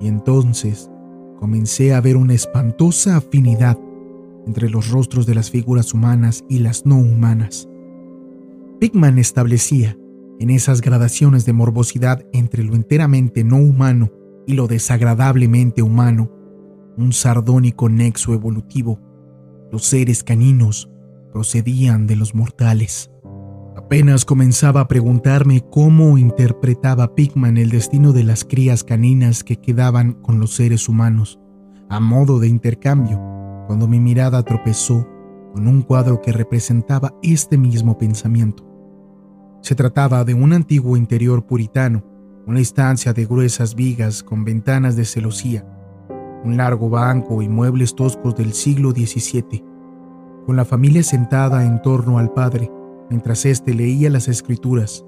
y 0.00 0.08
entonces 0.08 0.90
comencé 1.38 1.94
a 1.94 2.00
ver 2.00 2.16
una 2.16 2.34
espantosa 2.34 3.16
afinidad 3.16 3.78
entre 4.46 4.70
los 4.70 4.90
rostros 4.90 5.26
de 5.26 5.34
las 5.34 5.50
figuras 5.50 5.94
humanas 5.94 6.44
y 6.48 6.60
las 6.60 6.86
no 6.86 6.96
humanas. 6.96 7.68
Pigman 8.80 9.18
establecía, 9.18 9.96
en 10.40 10.48
esas 10.48 10.80
gradaciones 10.80 11.44
de 11.44 11.52
morbosidad 11.52 12.24
entre 12.32 12.64
lo 12.64 12.74
enteramente 12.74 13.44
no 13.44 13.58
humano 13.58 14.10
y 14.46 14.54
lo 14.54 14.66
desagradablemente 14.66 15.82
humano, 15.82 16.32
un 16.96 17.12
sardónico 17.12 17.90
nexo 17.90 18.32
evolutivo. 18.32 18.98
Los 19.70 19.84
seres 19.84 20.24
caninos 20.24 20.90
procedían 21.30 22.06
de 22.06 22.16
los 22.16 22.34
mortales. 22.34 23.10
Apenas 23.76 24.24
comenzaba 24.24 24.80
a 24.80 24.88
preguntarme 24.88 25.62
cómo 25.70 26.16
interpretaba 26.16 27.14
Pigman 27.14 27.58
el 27.58 27.68
destino 27.68 28.12
de 28.12 28.24
las 28.24 28.44
crías 28.44 28.82
caninas 28.82 29.44
que 29.44 29.56
quedaban 29.56 30.14
con 30.14 30.40
los 30.40 30.54
seres 30.54 30.88
humanos, 30.88 31.38
a 31.90 32.00
modo 32.00 32.38
de 32.38 32.48
intercambio, 32.48 33.20
cuando 33.66 33.86
mi 33.86 34.00
mirada 34.00 34.42
tropezó 34.42 35.06
con 35.52 35.68
un 35.68 35.82
cuadro 35.82 36.22
que 36.22 36.32
representaba 36.32 37.14
este 37.22 37.58
mismo 37.58 37.98
pensamiento. 37.98 38.69
Se 39.62 39.74
trataba 39.74 40.24
de 40.24 40.32
un 40.32 40.52
antiguo 40.52 40.96
interior 40.96 41.44
puritano, 41.44 42.02
una 42.46 42.60
estancia 42.60 43.12
de 43.12 43.26
gruesas 43.26 43.74
vigas 43.74 44.22
con 44.22 44.44
ventanas 44.44 44.96
de 44.96 45.04
celosía, 45.04 45.66
un 46.44 46.56
largo 46.56 46.88
banco 46.88 47.42
y 47.42 47.48
muebles 47.48 47.94
toscos 47.94 48.34
del 48.34 48.54
siglo 48.54 48.92
XVII, 48.92 49.62
con 50.46 50.56
la 50.56 50.64
familia 50.64 51.02
sentada 51.02 51.66
en 51.66 51.82
torno 51.82 52.18
al 52.18 52.32
padre, 52.32 52.70
mientras 53.10 53.44
éste 53.44 53.74
leía 53.74 54.08
las 54.08 54.28
escrituras. 54.28 55.04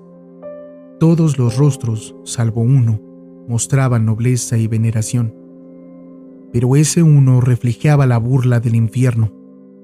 Todos 1.00 1.38
los 1.38 1.56
rostros, 1.56 2.14
salvo 2.24 2.60
uno, 2.60 3.00
mostraban 3.48 4.04
nobleza 4.04 4.58
y 4.58 4.66
veneración. 4.66 5.34
Pero 6.52 6.76
ese 6.76 7.02
uno 7.02 7.40
reflejaba 7.40 8.06
la 8.06 8.18
burla 8.18 8.60
del 8.60 8.76
infierno. 8.76 9.32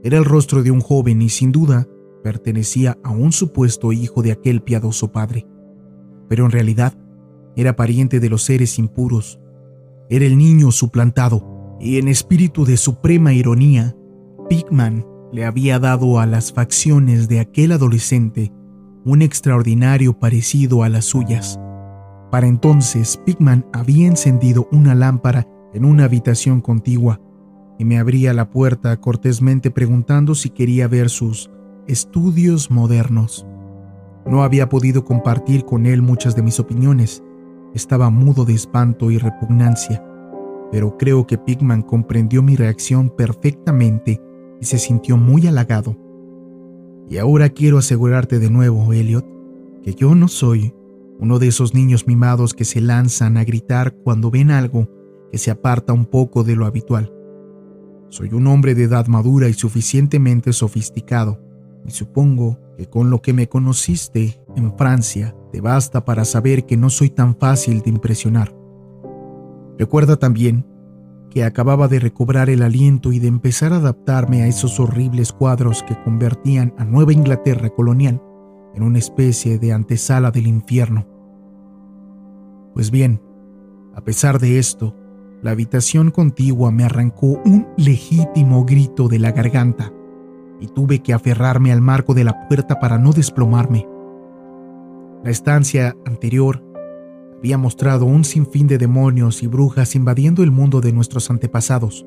Era 0.05 0.19
el 0.19 0.27
rostro 0.27 0.63
de 0.63 0.71
un 0.71 0.81
joven 0.81 1.23
y 1.23 1.31
sin 1.31 1.53
duda 1.53 1.89
pertenecía 2.23 2.99
a 3.03 3.11
un 3.11 3.33
supuesto 3.33 3.93
hijo 3.93 4.23
de 4.23 4.33
aquel 4.33 4.63
piadoso 4.63 5.13
padre. 5.13 5.47
Pero 6.29 6.45
en 6.45 6.51
realidad 6.51 6.95
era 7.57 7.77
pariente 7.77 8.21
de 8.21 8.29
los 8.29 8.43
seres 8.43 8.79
impuros. 8.79 9.41
Era 10.09 10.25
el 10.25 10.39
niño 10.39 10.71
suplantado, 10.71 11.77
y 11.81 11.99
en 11.99 12.09
espíritu 12.09 12.65
de 12.65 12.77
suprema 12.77 13.33
ironía, 13.33 13.97
Pigman 14.49 15.07
le 15.33 15.45
había 15.45 15.79
dado 15.79 16.21
a 16.21 16.27
las 16.27 16.53
facciones 16.53 17.29
de 17.29 17.41
aquel 17.41 17.73
adolescente 17.73 18.53
un 19.05 19.23
extraordinario 19.23 20.19
parecido 20.19 20.83
a 20.83 20.89
las 20.89 21.05
suyas. 21.05 21.59
Para 22.31 22.47
entonces, 22.47 23.19
Pigman 23.25 23.67
había 23.73 24.07
encendido 24.07 24.69
una 24.71 24.95
lámpara 24.95 25.47
en 25.73 25.85
una 25.85 26.05
habitación 26.05 26.61
contigua 26.61 27.21
y 27.79 27.85
me 27.85 27.99
abría 27.99 28.33
la 28.33 28.51
puerta 28.51 28.97
cortésmente 29.01 29.71
preguntando 29.71 30.35
si 30.35 30.51
quería 30.51 30.89
ver 30.89 31.11
sus 31.11 31.51
estudios 31.89 32.71
modernos. 32.71 33.47
No 34.27 34.43
había 34.43 34.69
podido 34.69 35.05
compartir 35.05 35.65
con 35.65 35.87
él 35.87 36.03
muchas 36.03 36.37
de 36.37 36.43
mis 36.43 36.61
opiniones. 36.61 37.23
Estaba 37.75 38.11
mudo 38.11 38.45
de 38.45 38.53
espanto 38.53 39.11
y 39.11 39.17
repugnancia, 39.19 40.05
pero 40.71 40.99
creo 40.99 41.27
que 41.27 41.39
Pigman 41.39 41.83
comprendió 41.83 42.43
mi 42.43 42.57
reacción 42.57 43.09
perfectamente 43.09 44.21
y 44.61 44.67
se 44.67 44.79
sintió 44.79 45.17
muy 45.17 45.47
halagado. 45.47 45.97
Y 47.09 47.17
ahora 47.17 47.49
quiero 47.49 47.79
asegurarte 47.79 48.39
de 48.39 48.51
nuevo, 48.51 48.93
Elliot, 48.93 49.27
que 49.83 49.95
yo 49.95 50.15
no 50.15 50.29
soy 50.29 50.75
uno 51.19 51.39
de 51.39 51.49
esos 51.49 51.75
niños 51.75 52.07
mimados 52.07 52.53
que 52.53 52.67
se 52.67 52.83
lanzan 52.83 53.39
a 53.39 53.45
gritar 53.45 53.95
cuando 54.05 54.31
ven 54.31 54.51
algo 54.51 54.89
que 55.33 55.39
se 55.39 55.51
aparta 55.51 55.95
un 55.95 56.05
poco 56.05 56.45
de 56.45 56.55
lo 56.55 56.67
habitual. 56.67 57.13
Soy 58.11 58.33
un 58.33 58.47
hombre 58.47 58.75
de 58.75 58.85
edad 58.85 59.07
madura 59.07 59.49
y 59.49 59.55
suficientemente 59.55 60.53
sofisticado, 60.53 61.48
y 61.89 61.91
supongo 61.91 62.59
que 62.77 62.87
con 62.87 63.09
lo 63.09 63.23
que 63.23 63.33
me 63.33 63.49
conociste 63.49 64.41
en 64.55 64.77
Francia 64.77 65.35
te 65.51 65.63
basta 65.63 66.05
para 66.05 66.27
saber 66.27 66.67
que 66.67 66.77
no 66.77 66.91
soy 66.91 67.09
tan 67.09 67.35
fácil 67.35 67.81
de 67.81 67.89
impresionar. 67.89 68.55
Recuerda 69.79 70.19
también 70.19 70.67
que 71.31 71.45
acababa 71.45 71.89
de 71.89 71.99
recobrar 71.99 72.51
el 72.51 72.63
aliento 72.63 73.11
y 73.13 73.21
de 73.21 73.29
empezar 73.29 73.73
a 73.73 73.77
adaptarme 73.77 74.43
a 74.43 74.47
esos 74.47 74.79
horribles 74.81 75.33
cuadros 75.33 75.83
que 75.83 75.99
convertían 76.03 76.75
a 76.77 76.85
Nueva 76.85 77.15
Inglaterra 77.15 77.71
colonial 77.71 78.23
en 78.75 78.83
una 78.83 78.99
especie 78.99 79.59
de 79.59 79.73
antesala 79.73 80.31
del 80.31 80.47
infierno. 80.47 81.07
Pues 82.75 82.91
bien, 82.91 83.23
a 83.95 84.03
pesar 84.03 84.39
de 84.39 84.59
esto, 84.59 84.95
la 85.43 85.53
habitación 85.53 86.11
contigua 86.11 86.71
me 86.71 86.85
arrancó 86.85 87.41
un 87.47 87.67
legítimo 87.79 88.67
grito 88.67 89.09
de 89.09 89.19
la 89.19 89.33
garganta 89.33 89.93
y 90.61 90.69
tuve 90.69 91.01
que 91.01 91.13
aferrarme 91.13 91.73
al 91.73 91.81
marco 91.81 92.15
de 92.15 92.25
la 92.25 92.49
puerta 92.49 92.79
para 92.81 92.99
no 92.99 93.13
desplomarme. 93.13 93.87
La 95.25 95.31
estancia 95.31 95.97
anterior 96.07 96.65
había 97.39 97.59
mostrado 97.59 98.05
un 98.05 98.25
sinfín 98.25 98.67
de 98.67 98.79
demonios 98.79 99.43
y 99.43 99.47
brujas 99.47 99.95
invadiendo 99.95 100.43
el 100.43 100.51
mundo 100.51 100.81
de 100.81 100.93
nuestros 100.93 101.31
antepasados, 101.31 102.05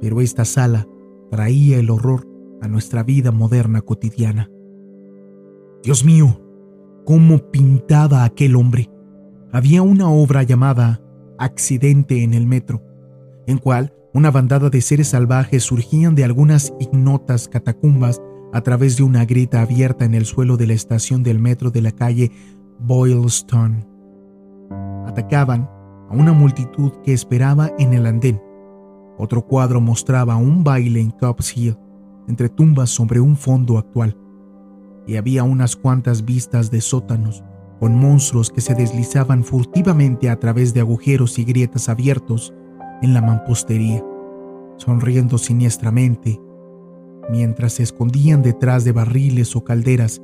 pero 0.00 0.20
esta 0.20 0.44
sala 0.44 0.86
traía 1.30 1.78
el 1.78 1.90
horror 1.90 2.26
a 2.60 2.68
nuestra 2.68 3.02
vida 3.02 3.32
moderna 3.32 3.80
cotidiana. 3.80 4.50
Dios 5.82 6.04
mío, 6.04 6.40
cómo 7.04 7.38
pintaba 7.50 8.24
aquel 8.24 8.56
hombre. 8.56 8.90
Había 9.52 9.82
una 9.82 10.10
obra 10.10 10.42
llamada 10.42 11.00
Accidente 11.38 12.22
en 12.22 12.34
el 12.34 12.46
Metro, 12.46 12.82
en 13.46 13.58
cual 13.58 13.94
una 14.18 14.32
bandada 14.32 14.68
de 14.68 14.80
seres 14.80 15.10
salvajes 15.10 15.62
surgían 15.62 16.16
de 16.16 16.24
algunas 16.24 16.74
ignotas 16.80 17.46
catacumbas 17.46 18.20
a 18.52 18.60
través 18.62 18.96
de 18.96 19.04
una 19.04 19.24
grieta 19.24 19.62
abierta 19.62 20.04
en 20.04 20.12
el 20.12 20.26
suelo 20.26 20.56
de 20.56 20.66
la 20.66 20.72
estación 20.72 21.22
del 21.22 21.38
metro 21.38 21.70
de 21.70 21.82
la 21.82 21.92
calle 21.92 22.32
Boylston. 22.80 23.86
Atacaban 25.06 25.70
a 26.10 26.16
una 26.16 26.32
multitud 26.32 26.90
que 27.04 27.12
esperaba 27.12 27.70
en 27.78 27.92
el 27.92 28.06
andén. 28.06 28.42
Otro 29.18 29.46
cuadro 29.46 29.80
mostraba 29.80 30.34
un 30.34 30.64
baile 30.64 31.00
en 31.00 31.12
Cobbs 31.12 31.56
Hill, 31.56 31.76
entre 32.26 32.48
tumbas 32.48 32.90
sobre 32.90 33.20
un 33.20 33.36
fondo 33.36 33.78
actual. 33.78 34.16
Y 35.06 35.14
había 35.14 35.44
unas 35.44 35.76
cuantas 35.76 36.24
vistas 36.24 36.72
de 36.72 36.80
sótanos, 36.80 37.44
con 37.78 37.94
monstruos 37.94 38.50
que 38.50 38.62
se 38.62 38.74
deslizaban 38.74 39.44
furtivamente 39.44 40.28
a 40.28 40.40
través 40.40 40.74
de 40.74 40.80
agujeros 40.80 41.38
y 41.38 41.44
grietas 41.44 41.88
abiertos 41.88 42.52
en 43.00 43.14
la 43.14 43.20
mampostería, 43.20 44.04
sonriendo 44.78 45.36
siniestramente, 45.36 46.40
mientras 47.30 47.74
se 47.74 47.82
escondían 47.82 48.42
detrás 48.42 48.84
de 48.84 48.92
barriles 48.92 49.54
o 49.54 49.64
calderas 49.64 50.22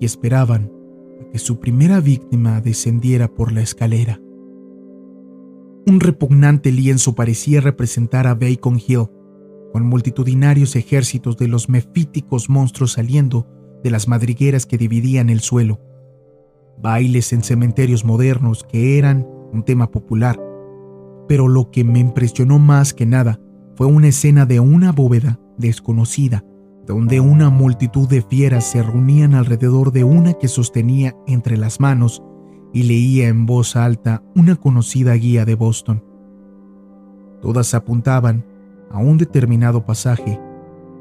y 0.00 0.06
esperaban 0.06 0.72
a 1.20 1.30
que 1.30 1.38
su 1.38 1.60
primera 1.60 2.00
víctima 2.00 2.60
descendiera 2.60 3.28
por 3.28 3.52
la 3.52 3.60
escalera. 3.60 4.20
Un 5.86 6.00
repugnante 6.00 6.72
lienzo 6.72 7.14
parecía 7.14 7.60
representar 7.60 8.26
a 8.26 8.34
Bacon 8.34 8.80
Hill, 8.84 9.06
con 9.72 9.84
multitudinarios 9.84 10.74
ejércitos 10.74 11.36
de 11.36 11.48
los 11.48 11.68
mefíticos 11.68 12.48
monstruos 12.48 12.92
saliendo 12.92 13.46
de 13.84 13.90
las 13.90 14.08
madrigueras 14.08 14.64
que 14.64 14.78
dividían 14.78 15.28
el 15.28 15.40
suelo 15.40 15.80
bailes 16.78 17.32
en 17.32 17.42
cementerios 17.42 18.04
modernos 18.04 18.64
que 18.64 18.98
eran 18.98 19.26
un 19.52 19.64
tema 19.64 19.90
popular, 19.90 20.40
pero 21.28 21.48
lo 21.48 21.70
que 21.70 21.84
me 21.84 21.98
impresionó 21.98 22.58
más 22.58 22.94
que 22.94 23.06
nada 23.06 23.40
fue 23.76 23.86
una 23.86 24.08
escena 24.08 24.46
de 24.46 24.58
una 24.58 24.90
bóveda 24.90 25.38
desconocida, 25.58 26.42
donde 26.86 27.20
una 27.20 27.50
multitud 27.50 28.08
de 28.08 28.22
fieras 28.22 28.64
se 28.64 28.82
reunían 28.82 29.34
alrededor 29.34 29.92
de 29.92 30.02
una 30.02 30.32
que 30.32 30.48
sostenía 30.48 31.14
entre 31.26 31.58
las 31.58 31.78
manos 31.78 32.22
y 32.72 32.84
leía 32.84 33.28
en 33.28 33.44
voz 33.44 33.76
alta 33.76 34.22
una 34.34 34.56
conocida 34.56 35.12
guía 35.14 35.44
de 35.44 35.54
Boston. 35.54 36.02
Todas 37.42 37.74
apuntaban 37.74 38.46
a 38.90 38.98
un 38.98 39.18
determinado 39.18 39.84
pasaje 39.84 40.40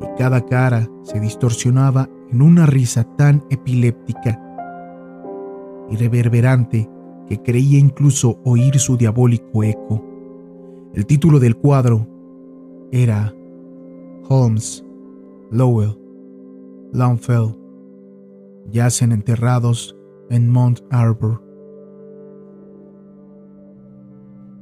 y 0.02 0.18
cada 0.18 0.46
cara 0.46 0.90
se 1.04 1.22
distorsionaba 1.22 2.10
en 2.30 2.42
una 2.42 2.66
risa 2.66 3.06
tan 3.16 3.46
epiléptica 3.50 4.42
y 5.90 5.96
reverberante 5.96 6.90
que 7.30 7.42
creía 7.42 7.80
incluso 7.80 8.42
oír 8.44 8.80
su 8.80 8.98
diabólico 8.98 9.64
eco. 9.64 10.04
El 10.94 11.06
título 11.06 11.40
del 11.40 11.56
cuadro 11.56 12.14
era 12.95 13.36
Holmes, 14.29 14.86
Lowell, 15.51 15.99
Longfell, 16.93 17.53
yacen 18.71 19.12
enterrados 19.12 19.97
en 20.29 20.49
Mount 20.49 20.79
Arbor. 20.89 21.43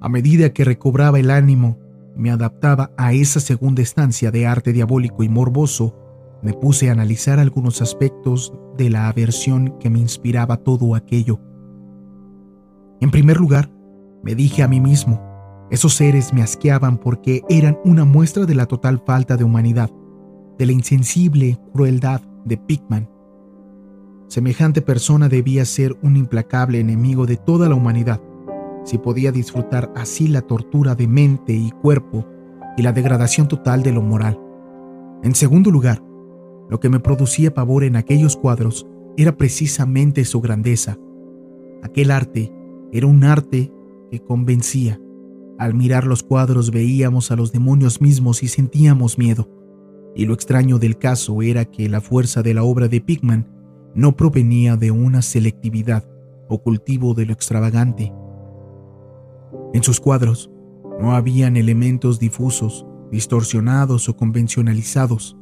A 0.01 0.09
medida 0.09 0.51
que 0.51 0.65
recobraba 0.65 1.19
el 1.19 1.29
ánimo, 1.29 1.77
me 2.15 2.31
adaptaba 2.31 2.91
a 2.97 3.13
esa 3.13 3.39
segunda 3.39 3.83
estancia 3.83 4.31
de 4.31 4.47
arte 4.47 4.73
diabólico 4.73 5.23
y 5.23 5.29
morboso 5.29 5.95
me 6.41 6.53
puse 6.53 6.89
a 6.89 6.93
analizar 6.93 7.39
algunos 7.39 7.83
aspectos 7.83 8.51
de 8.77 8.89
la 8.89 9.09
aversión 9.09 9.77
que 9.79 9.91
me 9.91 9.99
inspiraba 9.99 10.57
todo 10.57 10.95
aquello. 10.95 11.39
En 12.99 13.11
primer 13.11 13.37
lugar, 13.37 13.71
me 14.23 14.33
dije 14.33 14.63
a 14.63 14.67
mí 14.67 14.79
mismo, 14.79 15.32
esos 15.73 15.95
seres 15.95 16.33
me 16.33 16.43
asqueaban 16.43 16.99
porque 16.99 17.41
eran 17.49 17.79
una 17.83 18.05
muestra 18.05 18.45
de 18.45 18.53
la 18.53 18.67
total 18.67 19.01
falta 19.03 19.37
de 19.37 19.43
humanidad, 19.43 19.89
de 20.59 20.67
la 20.67 20.71
insensible 20.71 21.57
crueldad 21.73 22.21
de 22.45 22.57
Pickman. 22.57 23.09
Semejante 24.27 24.83
persona 24.83 25.29
debía 25.29 25.65
ser 25.65 25.97
un 26.03 26.15
implacable 26.15 26.79
enemigo 26.79 27.25
de 27.25 27.37
toda 27.37 27.69
la 27.69 27.73
humanidad, 27.73 28.21
si 28.83 28.99
podía 28.99 29.31
disfrutar 29.31 29.91
así 29.95 30.27
la 30.27 30.43
tortura 30.43 30.93
de 30.93 31.07
mente 31.07 31.53
y 31.53 31.71
cuerpo 31.71 32.23
y 32.77 32.83
la 32.83 32.91
degradación 32.91 33.47
total 33.47 33.81
de 33.81 33.93
lo 33.93 34.03
moral. 34.03 34.39
En 35.23 35.33
segundo 35.33 35.71
lugar, 35.71 36.03
lo 36.69 36.79
que 36.79 36.89
me 36.89 36.99
producía 36.99 37.51
pavor 37.51 37.83
en 37.83 37.95
aquellos 37.95 38.37
cuadros 38.37 38.85
era 39.17 39.37
precisamente 39.37 40.23
su 40.23 40.39
grandeza. 40.39 40.99
Aquel 41.81 42.11
arte 42.11 42.53
era 42.91 43.07
un 43.07 43.23
arte 43.23 43.73
que 44.11 44.19
convencía. 44.19 44.99
Al 45.59 45.73
mirar 45.73 46.05
los 46.05 46.23
cuadros 46.23 46.71
veíamos 46.71 47.31
a 47.31 47.35
los 47.35 47.51
demonios 47.51 48.01
mismos 48.01 48.43
y 48.43 48.47
sentíamos 48.47 49.17
miedo. 49.17 49.49
Y 50.15 50.25
lo 50.25 50.33
extraño 50.33 50.79
del 50.79 50.97
caso 50.97 51.41
era 51.41 51.65
que 51.65 51.89
la 51.89 52.01
fuerza 52.01 52.41
de 52.41 52.53
la 52.53 52.63
obra 52.63 52.87
de 52.87 53.01
Pigman 53.01 53.47
no 53.95 54.15
provenía 54.15 54.75
de 54.75 54.91
una 54.91 55.21
selectividad 55.21 56.03
o 56.49 56.61
cultivo 56.61 57.13
de 57.13 57.25
lo 57.25 57.33
extravagante. 57.33 58.13
En 59.73 59.83
sus 59.83 59.99
cuadros 59.99 60.51
no 60.99 61.15
habían 61.15 61.57
elementos 61.57 62.19
difusos, 62.19 62.85
distorsionados 63.11 64.09
o 64.09 64.15
convencionalizados. 64.15 65.37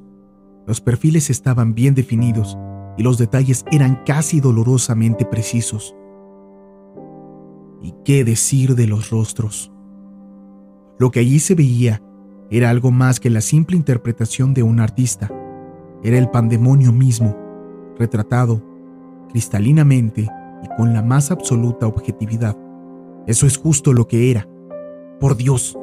Los 0.67 0.81
perfiles 0.81 1.29
estaban 1.29 1.73
bien 1.73 1.95
definidos 1.95 2.57
y 2.97 3.03
los 3.03 3.17
detalles 3.17 3.65
eran 3.71 4.03
casi 4.05 4.39
dolorosamente 4.41 5.25
precisos. 5.25 5.95
¿Y 7.81 7.93
qué 8.05 8.23
decir 8.23 8.75
de 8.75 8.87
los 8.87 9.09
rostros? 9.09 9.70
Lo 11.01 11.09
que 11.09 11.19
allí 11.19 11.39
se 11.39 11.55
veía 11.55 11.99
era 12.51 12.69
algo 12.69 12.91
más 12.91 13.19
que 13.19 13.31
la 13.31 13.41
simple 13.41 13.75
interpretación 13.75 14.53
de 14.53 14.61
un 14.61 14.79
artista. 14.79 15.31
Era 16.03 16.19
el 16.19 16.29
pandemonio 16.29 16.91
mismo, 16.91 17.35
retratado 17.97 18.61
cristalinamente 19.31 20.29
y 20.63 20.67
con 20.77 20.93
la 20.93 21.01
más 21.01 21.31
absoluta 21.31 21.87
objetividad. 21.87 22.55
Eso 23.25 23.47
es 23.47 23.57
justo 23.57 23.93
lo 23.93 24.07
que 24.07 24.29
era. 24.29 24.47
Por 25.19 25.37
Dios, 25.37 25.75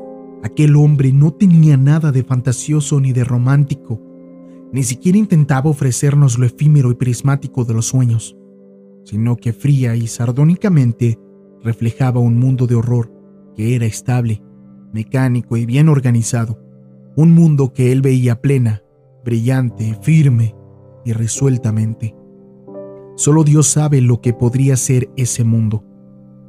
aquel 0.45 0.77
hombre 0.77 1.13
no 1.13 1.33
tenía 1.33 1.77
nada 1.77 2.13
de 2.13 2.23
fantasioso 2.23 3.01
ni 3.01 3.13
de 3.13 3.25
romántico 3.25 4.01
ni 4.71 4.85
siquiera 4.85 5.19
intentaba 5.19 5.69
ofrecernos 5.69 6.39
lo 6.39 6.47
efímero 6.47 6.93
y 6.93 6.95
prismático 6.95 7.65
de 7.65 7.75
los 7.75 7.87
sueños, 7.87 8.37
sino 9.03 9.35
que 9.35 9.53
fría 9.53 9.97
y 9.97 10.07
sardónicamente 10.07 11.19
reflejaba 11.65 12.21
un 12.21 12.39
mundo 12.39 12.69
de 12.69 12.77
horror 12.77 13.11
que 13.57 13.75
era 13.75 13.87
estable, 13.87 14.45
mecánico 14.93 15.57
y 15.57 15.67
bien 15.67 15.89
organizado, 15.89 16.61
un 17.17 17.33
mundo 17.33 17.73
que 17.73 17.93
él 17.93 18.03
veía 18.03 18.41
plena, 18.41 18.83
brillante, 19.25 19.97
firme 20.03 20.55
y 21.05 21.13
resueltamente. 21.13 22.15
Solo 23.17 23.45
Dios 23.45 23.67
sabe 23.67 24.01
lo 24.01 24.21
que 24.21 24.33
podría 24.33 24.77
ser 24.77 25.11
ese 25.17 25.45
mundo, 25.45 25.85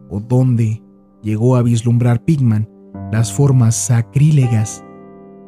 o 0.09 0.19
dónde 0.19 0.83
llegó 1.21 1.55
a 1.55 1.63
vislumbrar 1.63 2.23
Pigman 2.23 2.69
las 3.11 3.33
formas 3.33 3.75
sacrílegas 3.75 4.83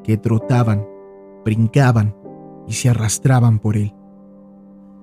que 0.03 0.17
trotaban, 0.17 0.85
brincaban 1.45 2.15
y 2.67 2.73
se 2.73 2.89
arrastraban 2.89 3.59
por 3.59 3.77
él. 3.77 3.93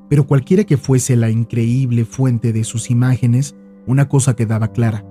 Pero 0.08 0.26
cualquiera 0.26 0.64
que 0.64 0.76
fuese 0.76 1.16
la 1.16 1.30
increíble 1.30 2.04
fuente 2.04 2.52
de 2.52 2.64
sus 2.64 2.90
imágenes, 2.90 3.54
una 3.86 4.08
cosa 4.08 4.34
quedaba 4.34 4.72
clara. 4.72 5.04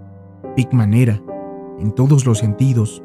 Pickman 0.56 0.94
era, 0.94 1.22
en 1.80 1.92
todos 1.94 2.26
los 2.26 2.40
sentidos, 2.40 3.04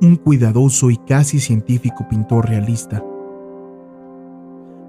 un 0.00 0.16
cuidadoso 0.16 0.90
y 0.90 0.96
casi 0.96 1.40
científico 1.40 2.06
pintor 2.08 2.48
realista. 2.48 3.02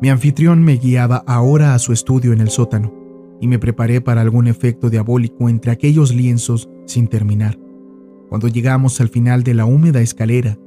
Mi 0.02 0.10
anfitrión 0.10 0.64
me 0.64 0.78
guiaba 0.78 1.24
ahora 1.26 1.74
a 1.74 1.80
su 1.80 1.94
estudio 1.94 2.34
en 2.34 2.42
el 2.42 2.50
sótano, 2.50 2.94
y 3.40 3.48
me 3.48 3.60
preparé 3.60 4.02
para 4.02 4.22
algún 4.22 4.48
efecto 4.48 4.90
diabólico 4.90 5.50
entre 5.50 5.72
aquellos 5.72 6.14
lienzos 6.14 6.70
sin 6.86 7.08
terminar. 7.08 7.58
Cuando 8.30 8.48
llegamos 8.48 9.00
al 9.02 9.10
final 9.10 9.44
de 9.44 9.54
la 9.54 9.66
húmeda 9.66 10.02
escalera, 10.02 10.58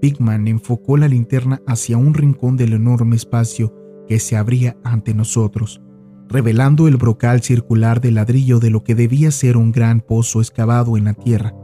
Pigman 0.00 0.46
enfocó 0.46 0.96
la 0.96 1.08
linterna 1.08 1.60
hacia 1.66 1.96
un 1.96 2.14
rincón 2.14 2.56
del 2.56 2.72
enorme 2.72 3.16
espacio 3.16 3.74
que 4.06 4.18
se 4.20 4.36
abría 4.36 4.76
ante 4.84 5.14
nosotros, 5.14 5.82
revelando 6.28 6.88
el 6.88 6.96
brocal 6.96 7.42
circular 7.42 8.00
de 8.00 8.12
ladrillo 8.12 8.60
de 8.60 8.70
lo 8.70 8.84
que 8.84 8.94
debía 8.94 9.30
ser 9.30 9.56
un 9.56 9.72
gran 9.72 10.00
pozo 10.00 10.40
excavado 10.40 10.96
en 10.96 11.04
la 11.04 11.14
tierra. 11.14 11.54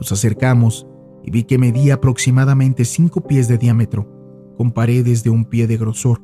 Nos 0.00 0.12
acercamos 0.12 0.86
y 1.22 1.30
vi 1.30 1.44
que 1.44 1.58
medía 1.58 1.94
aproximadamente 1.94 2.86
cinco 2.86 3.20
pies 3.20 3.48
de 3.48 3.58
diámetro, 3.58 4.08
con 4.56 4.72
paredes 4.72 5.22
de 5.24 5.28
un 5.28 5.44
pie 5.44 5.66
de 5.66 5.76
grosor, 5.76 6.22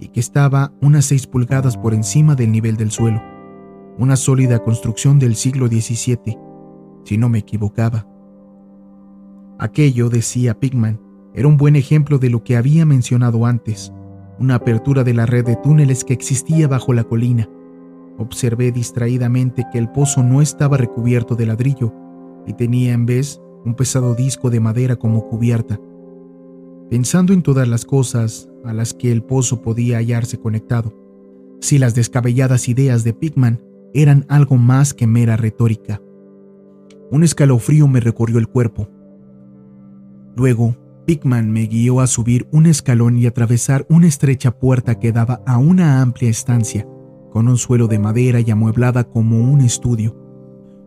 y 0.00 0.08
que 0.08 0.18
estaba 0.18 0.72
unas 0.82 1.04
seis 1.04 1.28
pulgadas 1.28 1.76
por 1.76 1.94
encima 1.94 2.34
del 2.34 2.50
nivel 2.50 2.76
del 2.76 2.90
suelo. 2.90 3.22
Una 3.96 4.16
sólida 4.16 4.58
construcción 4.58 5.20
del 5.20 5.36
siglo 5.36 5.68
XVII, 5.68 6.36
si 7.04 7.16
no 7.16 7.28
me 7.28 7.38
equivocaba. 7.38 8.08
Aquello, 9.60 10.08
decía 10.08 10.58
Pigman, 10.58 11.00
era 11.32 11.46
un 11.46 11.58
buen 11.58 11.76
ejemplo 11.76 12.18
de 12.18 12.30
lo 12.30 12.42
que 12.42 12.56
había 12.56 12.84
mencionado 12.86 13.46
antes, 13.46 13.92
una 14.40 14.56
apertura 14.56 15.04
de 15.04 15.14
la 15.14 15.26
red 15.26 15.44
de 15.46 15.54
túneles 15.54 16.02
que 16.02 16.12
existía 16.12 16.66
bajo 16.66 16.92
la 16.92 17.04
colina. 17.04 17.48
Observé 18.18 18.72
distraídamente 18.72 19.64
que 19.70 19.78
el 19.78 19.92
pozo 19.92 20.24
no 20.24 20.42
estaba 20.42 20.76
recubierto 20.76 21.36
de 21.36 21.46
ladrillo 21.46 22.05
y 22.46 22.52
tenía 22.52 22.92
en 22.92 23.06
vez 23.06 23.40
un 23.64 23.74
pesado 23.74 24.14
disco 24.14 24.50
de 24.50 24.60
madera 24.60 24.96
como 24.96 25.28
cubierta. 25.28 25.80
Pensando 26.90 27.32
en 27.32 27.42
todas 27.42 27.66
las 27.66 27.84
cosas 27.84 28.48
a 28.64 28.72
las 28.72 28.94
que 28.94 29.10
el 29.10 29.22
pozo 29.22 29.62
podía 29.62 29.98
hallarse 29.98 30.38
conectado, 30.38 30.92
si 31.60 31.78
las 31.78 31.94
descabelladas 31.94 32.68
ideas 32.68 33.02
de 33.02 33.12
Pigman 33.12 33.60
eran 33.94 34.24
algo 34.28 34.56
más 34.56 34.94
que 34.94 35.06
mera 35.06 35.36
retórica. 35.36 36.00
Un 37.10 37.24
escalofrío 37.24 37.88
me 37.88 38.00
recorrió 38.00 38.38
el 38.38 38.48
cuerpo 38.48 38.88
Luego, 40.36 40.76
Pigman 41.06 41.50
me 41.50 41.66
guió 41.66 42.00
a 42.00 42.06
subir 42.06 42.46
un 42.52 42.66
escalón 42.66 43.16
y 43.16 43.26
atravesar 43.26 43.86
una 43.88 44.06
estrecha 44.06 44.58
puerta 44.58 44.98
que 44.98 45.10
daba 45.10 45.40
a 45.46 45.56
una 45.56 46.02
amplia 46.02 46.28
estancia, 46.28 46.86
con 47.30 47.48
un 47.48 47.56
suelo 47.56 47.88
de 47.88 47.98
madera 47.98 48.40
y 48.40 48.50
amueblada 48.50 49.04
como 49.04 49.50
un 49.50 49.62
estudio. 49.62 50.25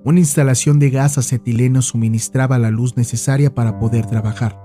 Una 0.05 0.19
instalación 0.19 0.79
de 0.79 0.91
gas 0.91 1.17
acetileno 1.17 1.81
suministraba 1.81 2.57
la 2.57 2.71
luz 2.71 2.95
necesaria 2.95 3.53
para 3.53 3.79
poder 3.79 4.05
trabajar. 4.05 4.57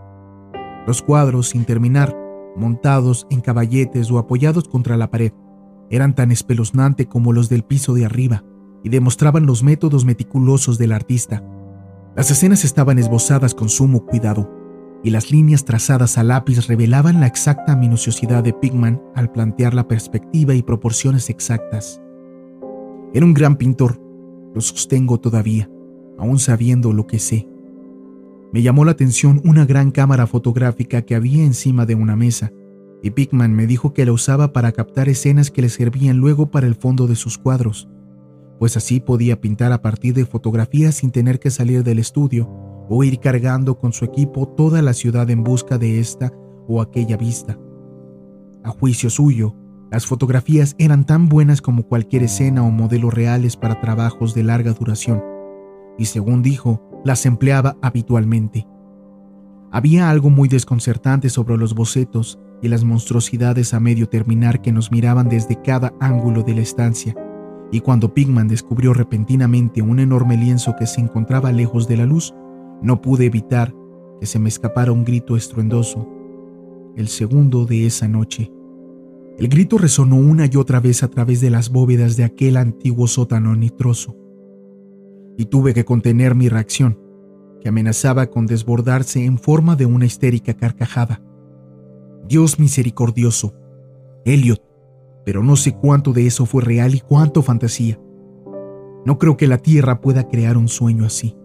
Los 0.86 1.02
cuadros, 1.02 1.48
sin 1.48 1.64
terminar, 1.64 2.16
montados 2.56 3.26
en 3.30 3.40
caballetes 3.40 4.12
o 4.12 4.18
apoyados 4.18 4.68
contra 4.68 4.96
la 4.96 5.10
pared, 5.10 5.32
eran 5.90 6.14
tan 6.14 6.30
espeluznantes 6.30 7.08
como 7.08 7.32
los 7.32 7.48
del 7.48 7.64
piso 7.64 7.94
de 7.94 8.04
arriba 8.04 8.44
y 8.84 8.90
demostraban 8.90 9.44
los 9.44 9.64
métodos 9.64 10.04
meticulosos 10.04 10.78
del 10.78 10.92
artista. 10.92 11.42
Las 12.14 12.30
escenas 12.30 12.64
estaban 12.64 13.00
esbozadas 13.00 13.54
con 13.54 13.68
sumo 13.68 14.06
cuidado, 14.06 14.48
y 15.02 15.10
las 15.10 15.32
líneas 15.32 15.64
trazadas 15.64 16.16
a 16.16 16.22
lápiz 16.22 16.68
revelaban 16.68 17.20
la 17.20 17.26
exacta 17.26 17.74
minuciosidad 17.74 18.44
de 18.44 18.52
Pigman 18.52 19.02
al 19.16 19.32
plantear 19.32 19.74
la 19.74 19.88
perspectiva 19.88 20.54
y 20.54 20.62
proporciones 20.62 21.28
exactas. 21.28 22.00
Era 23.12 23.26
un 23.26 23.34
gran 23.34 23.56
pintor, 23.56 24.00
lo 24.54 24.60
sostengo 24.60 25.18
todavía, 25.18 25.68
aún 26.18 26.38
sabiendo 26.38 26.92
lo 26.92 27.06
que 27.06 27.18
sé. 27.18 27.48
Me 28.52 28.62
llamó 28.62 28.84
la 28.84 28.92
atención 28.92 29.42
una 29.44 29.66
gran 29.66 29.90
cámara 29.90 30.26
fotográfica 30.26 31.02
que 31.02 31.14
había 31.14 31.44
encima 31.44 31.86
de 31.86 31.96
una 31.96 32.14
mesa, 32.14 32.52
y 33.02 33.10
Pigman 33.10 33.52
me 33.52 33.66
dijo 33.66 33.92
que 33.92 34.06
la 34.06 34.12
usaba 34.12 34.52
para 34.52 34.72
captar 34.72 35.08
escenas 35.08 35.50
que 35.50 35.60
le 35.60 35.68
servían 35.68 36.18
luego 36.18 36.50
para 36.50 36.66
el 36.66 36.74
fondo 36.74 37.06
de 37.06 37.16
sus 37.16 37.36
cuadros, 37.36 37.88
pues 38.58 38.76
así 38.76 39.00
podía 39.00 39.40
pintar 39.40 39.72
a 39.72 39.82
partir 39.82 40.14
de 40.14 40.24
fotografías 40.24 40.94
sin 40.94 41.10
tener 41.10 41.40
que 41.40 41.50
salir 41.50 41.82
del 41.82 41.98
estudio 41.98 42.48
o 42.88 43.02
ir 43.02 43.18
cargando 43.18 43.78
con 43.78 43.92
su 43.92 44.04
equipo 44.04 44.48
toda 44.48 44.82
la 44.82 44.92
ciudad 44.92 45.28
en 45.30 45.42
busca 45.42 45.78
de 45.78 45.98
esta 45.98 46.32
o 46.68 46.80
aquella 46.80 47.16
vista. 47.16 47.58
A 48.62 48.70
juicio 48.70 49.10
suyo, 49.10 49.54
las 49.94 50.06
fotografías 50.06 50.74
eran 50.78 51.06
tan 51.06 51.28
buenas 51.28 51.62
como 51.62 51.84
cualquier 51.84 52.24
escena 52.24 52.64
o 52.64 52.70
modelo 52.72 53.10
reales 53.10 53.56
para 53.56 53.80
trabajos 53.80 54.34
de 54.34 54.42
larga 54.42 54.72
duración, 54.72 55.22
y 55.96 56.06
según 56.06 56.42
dijo, 56.42 56.82
las 57.04 57.24
empleaba 57.26 57.76
habitualmente. 57.80 58.66
Había 59.70 60.10
algo 60.10 60.30
muy 60.30 60.48
desconcertante 60.48 61.30
sobre 61.30 61.56
los 61.56 61.76
bocetos 61.76 62.40
y 62.60 62.66
las 62.66 62.82
monstruosidades 62.82 63.72
a 63.72 63.78
medio 63.78 64.08
terminar 64.08 64.62
que 64.62 64.72
nos 64.72 64.90
miraban 64.90 65.28
desde 65.28 65.62
cada 65.62 65.94
ángulo 66.00 66.42
de 66.42 66.56
la 66.56 66.62
estancia, 66.62 67.14
y 67.70 67.78
cuando 67.78 68.12
Pigman 68.12 68.48
descubrió 68.48 68.94
repentinamente 68.94 69.80
un 69.80 70.00
enorme 70.00 70.36
lienzo 70.36 70.74
que 70.76 70.88
se 70.88 71.02
encontraba 71.02 71.52
lejos 71.52 71.86
de 71.86 71.98
la 71.98 72.04
luz, 72.04 72.34
no 72.82 73.00
pude 73.00 73.26
evitar 73.26 73.72
que 74.18 74.26
se 74.26 74.40
me 74.40 74.48
escapara 74.48 74.90
un 74.90 75.04
grito 75.04 75.36
estruendoso, 75.36 76.08
el 76.96 77.06
segundo 77.06 77.64
de 77.64 77.86
esa 77.86 78.08
noche. 78.08 78.50
El 79.36 79.48
grito 79.48 79.78
resonó 79.78 80.16
una 80.16 80.46
y 80.46 80.56
otra 80.56 80.78
vez 80.78 81.02
a 81.02 81.08
través 81.08 81.40
de 81.40 81.50
las 81.50 81.70
bóvedas 81.70 82.16
de 82.16 82.22
aquel 82.22 82.56
antiguo 82.56 83.08
sótano 83.08 83.56
nitroso, 83.56 84.16
y 85.36 85.46
tuve 85.46 85.74
que 85.74 85.84
contener 85.84 86.36
mi 86.36 86.48
reacción, 86.48 87.00
que 87.60 87.68
amenazaba 87.68 88.26
con 88.26 88.46
desbordarse 88.46 89.24
en 89.24 89.38
forma 89.38 89.74
de 89.74 89.86
una 89.86 90.06
histérica 90.06 90.54
carcajada. 90.54 91.20
Dios 92.28 92.60
misericordioso, 92.60 93.54
Elliot, 94.24 94.62
pero 95.24 95.42
no 95.42 95.56
sé 95.56 95.74
cuánto 95.74 96.12
de 96.12 96.28
eso 96.28 96.46
fue 96.46 96.62
real 96.62 96.94
y 96.94 97.00
cuánto 97.00 97.42
fantasía. 97.42 97.98
No 99.04 99.18
creo 99.18 99.36
que 99.36 99.48
la 99.48 99.58
Tierra 99.58 100.00
pueda 100.00 100.28
crear 100.28 100.56
un 100.56 100.68
sueño 100.68 101.04
así. 101.04 101.36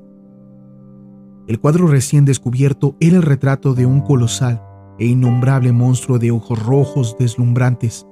El 1.48 1.60
cuadro 1.60 1.88
recién 1.88 2.24
descubierto 2.24 2.96
era 3.00 3.18
el 3.18 3.24
retrato 3.24 3.74
de 3.74 3.88
un 3.88 4.02
colosal 4.02 4.62
e 5.00 5.06
innombrable 5.06 5.72
monstruo 5.72 6.20
de 6.20 6.32
ojos 6.32 6.64
rojos 6.64 7.16
deslumbrantes, 7.18 8.06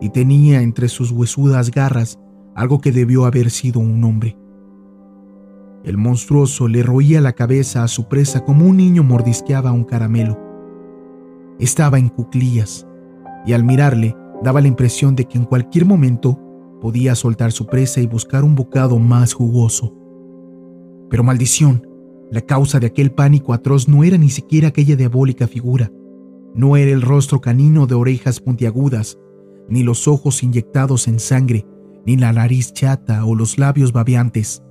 y 0.00 0.10
tenía 0.10 0.62
entre 0.62 0.88
sus 0.88 1.10
huesudas 1.10 1.70
garras 1.70 2.18
algo 2.54 2.80
que 2.80 2.92
debió 2.92 3.24
haber 3.24 3.50
sido 3.50 3.80
un 3.80 4.02
hombre. 4.04 4.36
El 5.84 5.96
monstruoso 5.96 6.68
le 6.68 6.82
roía 6.82 7.20
la 7.20 7.32
cabeza 7.32 7.82
a 7.82 7.88
su 7.88 8.08
presa 8.08 8.44
como 8.44 8.66
un 8.66 8.76
niño 8.76 9.02
mordisqueaba 9.02 9.72
un 9.72 9.84
caramelo. 9.84 10.38
Estaba 11.58 11.98
en 11.98 12.08
cuclillas, 12.08 12.86
y 13.46 13.52
al 13.52 13.64
mirarle 13.64 14.16
daba 14.42 14.60
la 14.60 14.68
impresión 14.68 15.16
de 15.16 15.24
que 15.24 15.38
en 15.38 15.44
cualquier 15.44 15.84
momento 15.84 16.38
podía 16.80 17.14
soltar 17.14 17.52
su 17.52 17.66
presa 17.66 18.00
y 18.00 18.06
buscar 18.06 18.44
un 18.44 18.54
bocado 18.54 18.98
más 18.98 19.32
jugoso. 19.32 19.94
Pero 21.10 21.24
maldición, 21.24 21.86
la 22.30 22.42
causa 22.42 22.78
de 22.78 22.88
aquel 22.88 23.10
pánico 23.10 23.52
atroz 23.52 23.88
no 23.88 24.04
era 24.04 24.18
ni 24.18 24.28
siquiera 24.28 24.68
aquella 24.68 24.96
diabólica 24.96 25.46
figura, 25.46 25.90
no 26.58 26.76
era 26.76 26.90
el 26.90 27.02
rostro 27.02 27.40
canino 27.40 27.86
de 27.86 27.94
orejas 27.94 28.40
puntiagudas, 28.40 29.16
ni 29.68 29.84
los 29.84 30.08
ojos 30.08 30.42
inyectados 30.42 31.06
en 31.06 31.20
sangre, 31.20 31.64
ni 32.04 32.16
la 32.16 32.32
nariz 32.32 32.72
chata 32.72 33.24
o 33.24 33.36
los 33.36 33.60
labios 33.60 33.92
babeantes. 33.92 34.64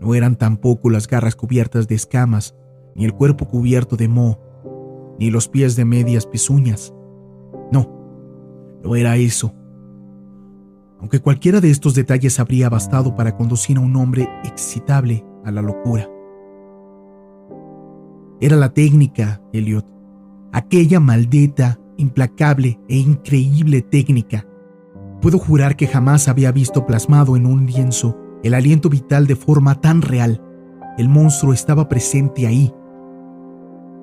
No 0.00 0.16
eran 0.16 0.34
tampoco 0.34 0.90
las 0.90 1.06
garras 1.06 1.36
cubiertas 1.36 1.86
de 1.86 1.94
escamas, 1.94 2.56
ni 2.96 3.04
el 3.04 3.12
cuerpo 3.12 3.46
cubierto 3.46 3.96
de 3.96 4.08
moho, 4.08 4.40
ni 5.20 5.30
los 5.30 5.46
pies 5.48 5.76
de 5.76 5.84
medias 5.84 6.26
pezuñas. 6.26 6.92
No, 7.70 8.80
no 8.82 8.96
era 8.96 9.16
eso. 9.16 9.54
Aunque 10.98 11.20
cualquiera 11.20 11.60
de 11.60 11.70
estos 11.70 11.94
detalles 11.94 12.40
habría 12.40 12.68
bastado 12.68 13.14
para 13.14 13.36
conducir 13.36 13.76
a 13.76 13.80
un 13.80 13.94
hombre 13.94 14.28
excitable 14.42 15.24
a 15.44 15.52
la 15.52 15.62
locura. 15.62 16.10
Era 18.40 18.56
la 18.56 18.74
técnica, 18.74 19.40
Elliot. 19.52 19.95
Aquella 20.56 21.00
maldita, 21.00 21.78
implacable 21.98 22.80
e 22.88 22.96
increíble 22.96 23.82
técnica. 23.82 24.48
Puedo 25.20 25.38
jurar 25.38 25.76
que 25.76 25.86
jamás 25.86 26.28
había 26.28 26.50
visto 26.50 26.86
plasmado 26.86 27.36
en 27.36 27.44
un 27.44 27.66
lienzo 27.66 28.16
el 28.42 28.54
aliento 28.54 28.88
vital 28.88 29.26
de 29.26 29.36
forma 29.36 29.82
tan 29.82 30.00
real. 30.00 30.42
El 30.96 31.10
monstruo 31.10 31.52
estaba 31.52 31.90
presente 31.90 32.46
ahí. 32.46 32.72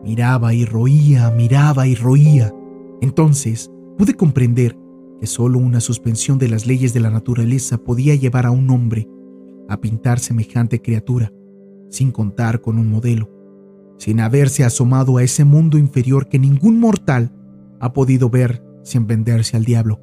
Miraba 0.03 0.53
y 0.53 0.63
roía, 0.63 1.31
miraba 1.31 1.87
y 1.87 1.95
roía. 1.95 2.53
Entonces 3.01 3.71
pude 3.97 4.13
comprender 4.13 4.77
que 5.19 5.25
solo 5.25 5.57
una 5.57 5.79
suspensión 5.79 6.37
de 6.37 6.49
las 6.49 6.67
leyes 6.67 6.93
de 6.93 6.99
la 6.99 7.09
naturaleza 7.09 7.79
podía 7.79 8.13
llevar 8.13 8.45
a 8.45 8.51
un 8.51 8.69
hombre 8.69 9.09
a 9.69 9.81
pintar 9.81 10.19
semejante 10.19 10.83
criatura, 10.83 11.33
sin 11.89 12.11
contar 12.11 12.61
con 12.61 12.77
un 12.77 12.91
modelo 12.91 13.32
sin 13.97 14.19
haberse 14.19 14.63
asomado 14.63 15.17
a 15.17 15.23
ese 15.23 15.45
mundo 15.45 15.77
inferior 15.77 16.27
que 16.27 16.39
ningún 16.39 16.79
mortal 16.79 17.31
ha 17.79 17.93
podido 17.93 18.29
ver 18.29 18.63
sin 18.83 19.07
venderse 19.07 19.57
al 19.57 19.65
diablo. 19.65 20.01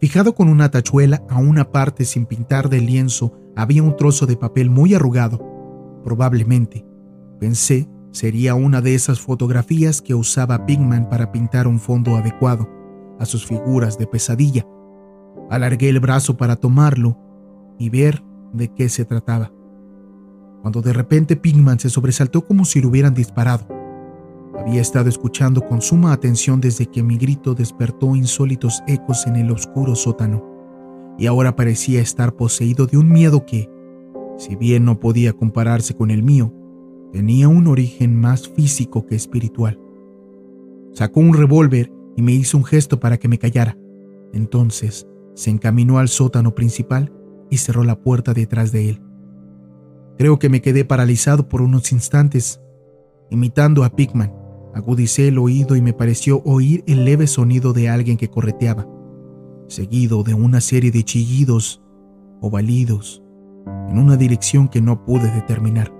Fijado 0.00 0.34
con 0.34 0.48
una 0.48 0.70
tachuela 0.70 1.22
a 1.28 1.38
una 1.38 1.72
parte 1.72 2.04
sin 2.04 2.26
pintar 2.26 2.68
del 2.68 2.86
lienzo 2.86 3.32
había 3.56 3.82
un 3.82 3.96
trozo 3.96 4.26
de 4.26 4.36
papel 4.36 4.68
muy 4.68 4.94
arrugado. 4.94 5.40
Probablemente, 6.04 6.84
pensé, 7.40 7.88
sería 8.10 8.54
una 8.54 8.80
de 8.80 8.94
esas 8.94 9.20
fotografías 9.20 10.02
que 10.02 10.14
usaba 10.14 10.66
Pigman 10.66 11.08
para 11.08 11.32
pintar 11.32 11.66
un 11.66 11.80
fondo 11.80 12.16
adecuado 12.16 12.68
a 13.18 13.24
sus 13.24 13.46
figuras 13.46 13.98
de 13.98 14.06
pesadilla. 14.06 14.66
Alargué 15.50 15.88
el 15.88 16.00
brazo 16.00 16.36
para 16.36 16.56
tomarlo 16.56 17.18
y 17.78 17.88
ver 17.88 18.22
de 18.52 18.68
qué 18.72 18.88
se 18.88 19.04
trataba. 19.04 19.52
Cuando 20.64 20.80
de 20.80 20.94
repente 20.94 21.36
Pigman 21.36 21.78
se 21.78 21.90
sobresaltó 21.90 22.46
como 22.46 22.64
si 22.64 22.80
lo 22.80 22.88
hubieran 22.88 23.12
disparado. 23.12 23.66
Había 24.58 24.80
estado 24.80 25.10
escuchando 25.10 25.60
con 25.60 25.82
suma 25.82 26.14
atención 26.14 26.58
desde 26.58 26.86
que 26.86 27.02
mi 27.02 27.18
grito 27.18 27.54
despertó 27.54 28.16
insólitos 28.16 28.82
ecos 28.86 29.26
en 29.26 29.36
el 29.36 29.50
oscuro 29.50 29.94
sótano, 29.94 30.42
y 31.18 31.26
ahora 31.26 31.54
parecía 31.54 32.00
estar 32.00 32.34
poseído 32.34 32.86
de 32.86 32.96
un 32.96 33.12
miedo 33.12 33.44
que, 33.44 33.68
si 34.38 34.56
bien 34.56 34.86
no 34.86 35.00
podía 35.00 35.34
compararse 35.34 35.94
con 35.94 36.10
el 36.10 36.22
mío, 36.22 36.50
tenía 37.12 37.46
un 37.46 37.66
origen 37.66 38.18
más 38.18 38.48
físico 38.48 39.04
que 39.04 39.16
espiritual. 39.16 39.78
Sacó 40.94 41.20
un 41.20 41.34
revólver 41.34 41.92
y 42.16 42.22
me 42.22 42.32
hizo 42.32 42.56
un 42.56 42.64
gesto 42.64 42.98
para 42.98 43.18
que 43.18 43.28
me 43.28 43.36
callara. 43.36 43.76
Entonces 44.32 45.06
se 45.34 45.50
encaminó 45.50 45.98
al 45.98 46.08
sótano 46.08 46.54
principal 46.54 47.12
y 47.50 47.58
cerró 47.58 47.84
la 47.84 48.00
puerta 48.00 48.32
detrás 48.32 48.72
de 48.72 48.88
él. 48.88 49.02
Creo 50.16 50.38
que 50.38 50.48
me 50.48 50.62
quedé 50.62 50.84
paralizado 50.84 51.48
por 51.48 51.62
unos 51.62 51.92
instantes, 51.92 52.60
imitando 53.30 53.84
a 53.84 53.90
Pigman. 53.90 54.32
Agudicé 54.74 55.28
el 55.28 55.38
oído 55.38 55.76
y 55.76 55.82
me 55.82 55.92
pareció 55.92 56.42
oír 56.44 56.82
el 56.86 57.04
leve 57.04 57.26
sonido 57.26 57.72
de 57.72 57.88
alguien 57.88 58.16
que 58.16 58.28
correteaba, 58.28 58.88
seguido 59.68 60.22
de 60.22 60.34
una 60.34 60.60
serie 60.60 60.90
de 60.90 61.04
chillidos 61.04 61.80
o 62.40 62.50
balidos 62.50 63.22
en 63.88 63.98
una 63.98 64.16
dirección 64.16 64.68
que 64.68 64.80
no 64.80 65.04
pude 65.04 65.30
determinar. 65.30 65.92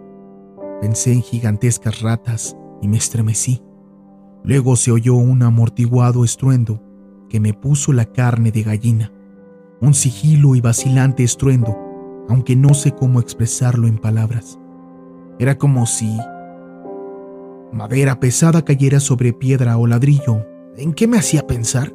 Pensé 0.81 1.13
en 1.13 1.23
gigantescas 1.23 2.01
ratas 2.01 2.57
y 2.83 2.89
me 2.89 2.97
estremecí. 2.97 3.63
Luego 4.43 4.77
se 4.77 4.91
oyó 4.91 5.15
un 5.15 5.43
amortiguado 5.43 6.25
estruendo 6.25 6.83
que 7.29 7.41
me 7.41 7.55
puso 7.55 7.93
la 7.93 8.05
carne 8.05 8.51
de 8.53 8.63
gallina, 8.63 9.13
un 9.81 9.95
sigilo 9.95 10.55
y 10.55 10.61
vacilante 10.61 11.25
estruendo, 11.25 11.79
aunque 12.29 12.57
no 12.57 12.75
sé 12.75 12.93
cómo 12.93 13.21
expresarlo 13.21 13.87
en 13.87 13.99
palabras. 13.99 14.59
Era 15.39 15.59
como 15.59 15.87
si 15.87 16.17
madera 17.73 18.21
pesada 18.21 18.65
cayera 18.65 19.01
sobre 19.01 19.33
piedra 19.33 19.77
o 19.77 19.87
ladrillo. 19.87 20.47
¿En 20.77 20.93
qué 20.93 21.07
me 21.07 21.19
hacía 21.19 21.47
pensar? 21.47 21.93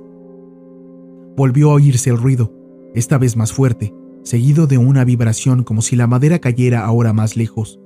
Volvió 1.36 1.71
a 1.71 1.75
oírse 1.75 2.09
el 2.09 2.17
ruido, 2.17 2.53
esta 2.93 3.17
vez 3.17 3.38
más 3.38 3.53
fuerte, 3.53 3.93
seguido 4.23 4.67
de 4.67 4.77
una 4.77 5.05
vibración 5.05 5.63
como 5.63 5.82
si 5.82 5.95
la 5.95 6.07
madera 6.07 6.39
cayera 6.39 6.86
ahora 6.86 7.13
más 7.13 7.38
lejos. 7.38 7.80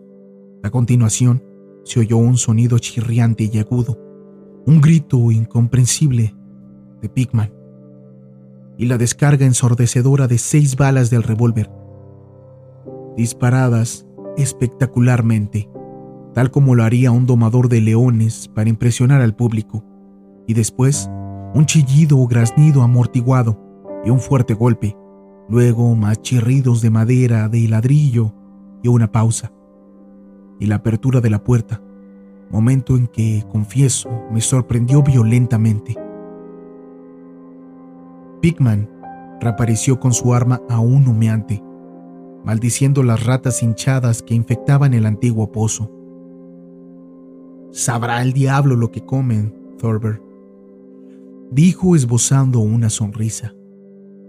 A 0.63 0.71
continuación, 0.71 1.43
se 1.83 1.99
oyó 1.99 2.17
un 2.17 2.37
sonido 2.37 2.79
chirriante 2.79 3.49
y 3.51 3.59
agudo, 3.59 3.99
un 4.65 4.81
grito 4.81 5.31
incomprensible 5.31 6.33
de 7.01 7.09
Pigman, 7.09 7.53
y 8.77 8.85
la 8.85 8.97
descarga 8.97 9.45
ensordecedora 9.45 10.27
de 10.27 10.37
seis 10.37 10.77
balas 10.77 11.09
del 11.09 11.23
revólver, 11.23 11.69
disparadas 13.15 14.07
espectacularmente, 14.37 15.69
tal 16.33 16.51
como 16.51 16.75
lo 16.75 16.83
haría 16.83 17.11
un 17.11 17.25
domador 17.25 17.69
de 17.69 17.81
leones 17.81 18.47
para 18.47 18.69
impresionar 18.69 19.21
al 19.21 19.35
público, 19.35 19.83
y 20.47 20.53
después 20.53 21.09
un 21.53 21.65
chillido 21.65 22.17
o 22.17 22.27
graznido 22.27 22.81
amortiguado 22.81 23.59
y 24.03 24.09
un 24.09 24.19
fuerte 24.19 24.53
golpe, 24.53 24.97
luego 25.47 25.95
más 25.95 26.21
chirridos 26.21 26.81
de 26.81 26.89
madera, 26.89 27.47
de 27.49 27.67
ladrillo 27.67 28.33
y 28.81 28.87
una 28.87 29.11
pausa. 29.11 29.51
Y 30.59 30.65
la 30.65 30.75
apertura 30.75 31.21
de 31.21 31.29
la 31.29 31.43
puerta, 31.43 31.81
momento 32.49 32.95
en 32.97 33.07
que, 33.07 33.43
confieso, 33.51 34.09
me 34.31 34.41
sorprendió 34.41 35.03
violentamente. 35.03 35.95
Pigman 38.41 38.89
reapareció 39.39 39.99
con 39.99 40.13
su 40.13 40.33
arma 40.33 40.61
aún 40.69 41.07
humeante, 41.07 41.63
maldiciendo 42.43 43.03
las 43.03 43.25
ratas 43.25 43.63
hinchadas 43.63 44.21
que 44.21 44.35
infectaban 44.35 44.93
el 44.93 45.05
antiguo 45.05 45.51
pozo. 45.51 45.91
Sabrá 47.71 48.21
el 48.21 48.33
diablo 48.33 48.75
lo 48.75 48.91
que 48.91 49.05
comen, 49.05 49.55
Thorber, 49.77 50.21
dijo 51.51 51.95
esbozando 51.95 52.59
una 52.59 52.89
sonrisa, 52.89 53.53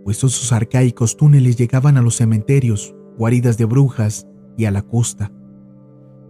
pues 0.04 0.18
esos 0.18 0.52
arcaicos 0.52 1.16
túneles 1.16 1.56
llegaban 1.56 1.96
a 1.96 2.02
los 2.02 2.16
cementerios, 2.16 2.94
guaridas 3.18 3.58
de 3.58 3.64
brujas 3.64 4.26
y 4.56 4.66
a 4.66 4.70
la 4.70 4.82
costa. 4.82 5.32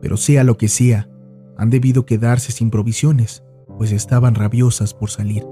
Pero 0.00 0.16
sea 0.16 0.44
lo 0.44 0.56
que 0.56 0.68
sea, 0.68 1.08
han 1.56 1.70
debido 1.70 2.06
quedarse 2.06 2.52
sin 2.52 2.70
provisiones, 2.70 3.44
pues 3.78 3.92
estaban 3.92 4.34
rabiosas 4.34 4.94
por 4.94 5.10
salir. 5.10 5.44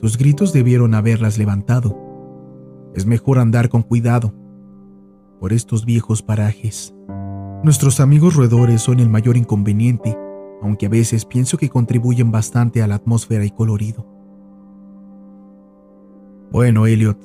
Tus 0.00 0.16
gritos 0.16 0.52
debieron 0.52 0.94
haberlas 0.94 1.38
levantado. 1.38 1.98
Es 2.94 3.06
mejor 3.06 3.38
andar 3.38 3.68
con 3.68 3.82
cuidado 3.82 4.34
por 5.40 5.52
estos 5.52 5.84
viejos 5.84 6.22
parajes. 6.22 6.94
Nuestros 7.64 7.98
amigos 7.98 8.36
roedores 8.36 8.82
son 8.82 9.00
el 9.00 9.08
mayor 9.08 9.36
inconveniente, 9.36 10.16
aunque 10.62 10.86
a 10.86 10.90
veces 10.90 11.24
pienso 11.24 11.56
que 11.56 11.70
contribuyen 11.70 12.30
bastante 12.30 12.82
a 12.82 12.86
la 12.86 12.96
atmósfera 12.96 13.44
y 13.44 13.50
colorido. 13.50 14.06
Bueno, 16.52 16.86
Elliot, 16.86 17.18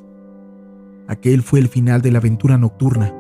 aquel 1.08 1.44
fue 1.44 1.60
el 1.60 1.68
final 1.68 2.02
de 2.02 2.12
la 2.12 2.20
aventura 2.20 2.58
nocturna. 2.58 3.14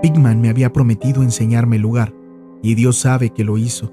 Pigman 0.00 0.40
me 0.40 0.48
había 0.48 0.72
prometido 0.72 1.22
enseñarme 1.22 1.76
el 1.76 1.82
lugar, 1.82 2.14
y 2.62 2.74
Dios 2.74 2.96
sabe 2.98 3.30
que 3.30 3.44
lo 3.44 3.58
hizo. 3.58 3.92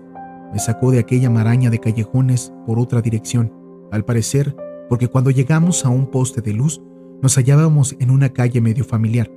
Me 0.53 0.59
sacó 0.59 0.91
de 0.91 0.99
aquella 0.99 1.29
maraña 1.29 1.69
de 1.69 1.79
callejones 1.79 2.53
por 2.65 2.79
otra 2.79 3.01
dirección, 3.01 3.51
al 3.91 4.05
parecer 4.05 4.55
porque 4.89 5.07
cuando 5.07 5.31
llegamos 5.31 5.85
a 5.85 5.89
un 5.89 6.07
poste 6.07 6.41
de 6.41 6.53
luz 6.53 6.81
nos 7.21 7.35
hallábamos 7.35 7.95
en 7.99 8.11
una 8.11 8.29
calle 8.29 8.61
medio 8.61 8.85
familiar, 8.85 9.29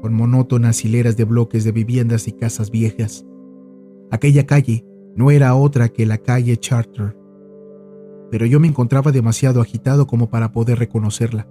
con 0.00 0.14
monótonas 0.14 0.84
hileras 0.84 1.16
de 1.16 1.24
bloques 1.24 1.64
de 1.64 1.72
viviendas 1.72 2.28
y 2.28 2.32
casas 2.32 2.70
viejas. 2.70 3.24
Aquella 4.10 4.46
calle 4.46 4.84
no 5.14 5.30
era 5.30 5.54
otra 5.54 5.88
que 5.88 6.06
la 6.06 6.18
calle 6.18 6.56
Charter, 6.56 7.16
pero 8.30 8.46
yo 8.46 8.60
me 8.60 8.68
encontraba 8.68 9.12
demasiado 9.12 9.60
agitado 9.60 10.06
como 10.06 10.30
para 10.30 10.52
poder 10.52 10.78
reconocerla. 10.78 11.48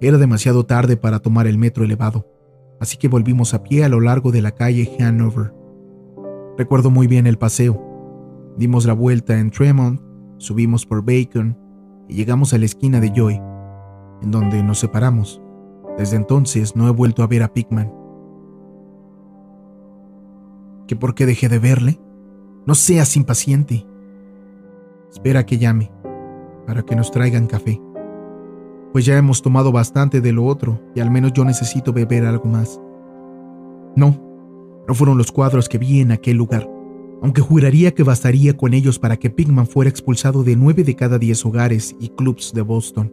Era 0.00 0.18
demasiado 0.18 0.64
tarde 0.66 0.96
para 0.96 1.20
tomar 1.20 1.46
el 1.46 1.58
metro 1.58 1.84
elevado, 1.84 2.26
así 2.80 2.96
que 2.96 3.08
volvimos 3.08 3.54
a 3.54 3.62
pie 3.62 3.84
a 3.84 3.88
lo 3.88 4.00
largo 4.00 4.32
de 4.32 4.42
la 4.42 4.52
calle 4.52 4.90
Hanover. 4.98 5.52
Recuerdo 6.58 6.90
muy 6.90 7.06
bien 7.06 7.26
el 7.26 7.38
paseo. 7.38 7.82
Dimos 8.56 8.86
la 8.86 8.94
vuelta 8.94 9.38
en 9.38 9.50
Tremont, 9.50 10.00
subimos 10.38 10.86
por 10.86 11.02
Bacon 11.02 11.58
y 12.08 12.14
llegamos 12.14 12.54
a 12.54 12.58
la 12.58 12.64
esquina 12.64 13.00
de 13.00 13.12
Joy, 13.14 13.40
en 14.22 14.30
donde 14.30 14.62
nos 14.62 14.78
separamos. 14.78 15.42
Desde 15.98 16.16
entonces 16.16 16.76
no 16.76 16.88
he 16.88 16.90
vuelto 16.90 17.22
a 17.22 17.26
ver 17.26 17.42
a 17.42 17.52
Pigman. 17.52 17.92
¿Que 20.86 20.94
por 20.94 21.14
qué 21.14 21.26
dejé 21.26 21.48
de 21.48 21.58
verle? 21.58 21.98
No 22.66 22.74
seas 22.74 23.16
impaciente. 23.16 23.86
Espera 25.10 25.46
que 25.46 25.58
llame, 25.58 25.90
para 26.66 26.82
que 26.82 26.94
nos 26.94 27.10
traigan 27.10 27.46
café. 27.46 27.80
Pues 28.92 29.04
ya 29.04 29.16
hemos 29.16 29.42
tomado 29.42 29.72
bastante 29.72 30.20
de 30.20 30.32
lo 30.32 30.44
otro 30.44 30.80
y 30.94 31.00
al 31.00 31.10
menos 31.10 31.32
yo 31.32 31.44
necesito 31.44 31.92
beber 31.92 32.24
algo 32.24 32.44
más. 32.44 32.80
No, 33.96 34.20
no 34.86 34.94
fueron 34.94 35.18
los 35.18 35.32
cuadros 35.32 35.68
que 35.68 35.78
vi 35.78 36.00
en 36.00 36.12
aquel 36.12 36.36
lugar, 36.36 36.68
aunque 37.22 37.40
juraría 37.40 37.94
que 37.94 38.02
bastaría 38.02 38.56
con 38.56 38.74
ellos 38.74 38.98
para 38.98 39.16
que 39.16 39.30
Pigman 39.30 39.66
fuera 39.66 39.90
expulsado 39.90 40.44
de 40.44 40.56
nueve 40.56 40.84
de 40.84 40.94
cada 40.94 41.18
diez 41.18 41.44
hogares 41.44 41.96
y 41.98 42.10
clubs 42.10 42.52
de 42.52 42.62
Boston. 42.62 43.12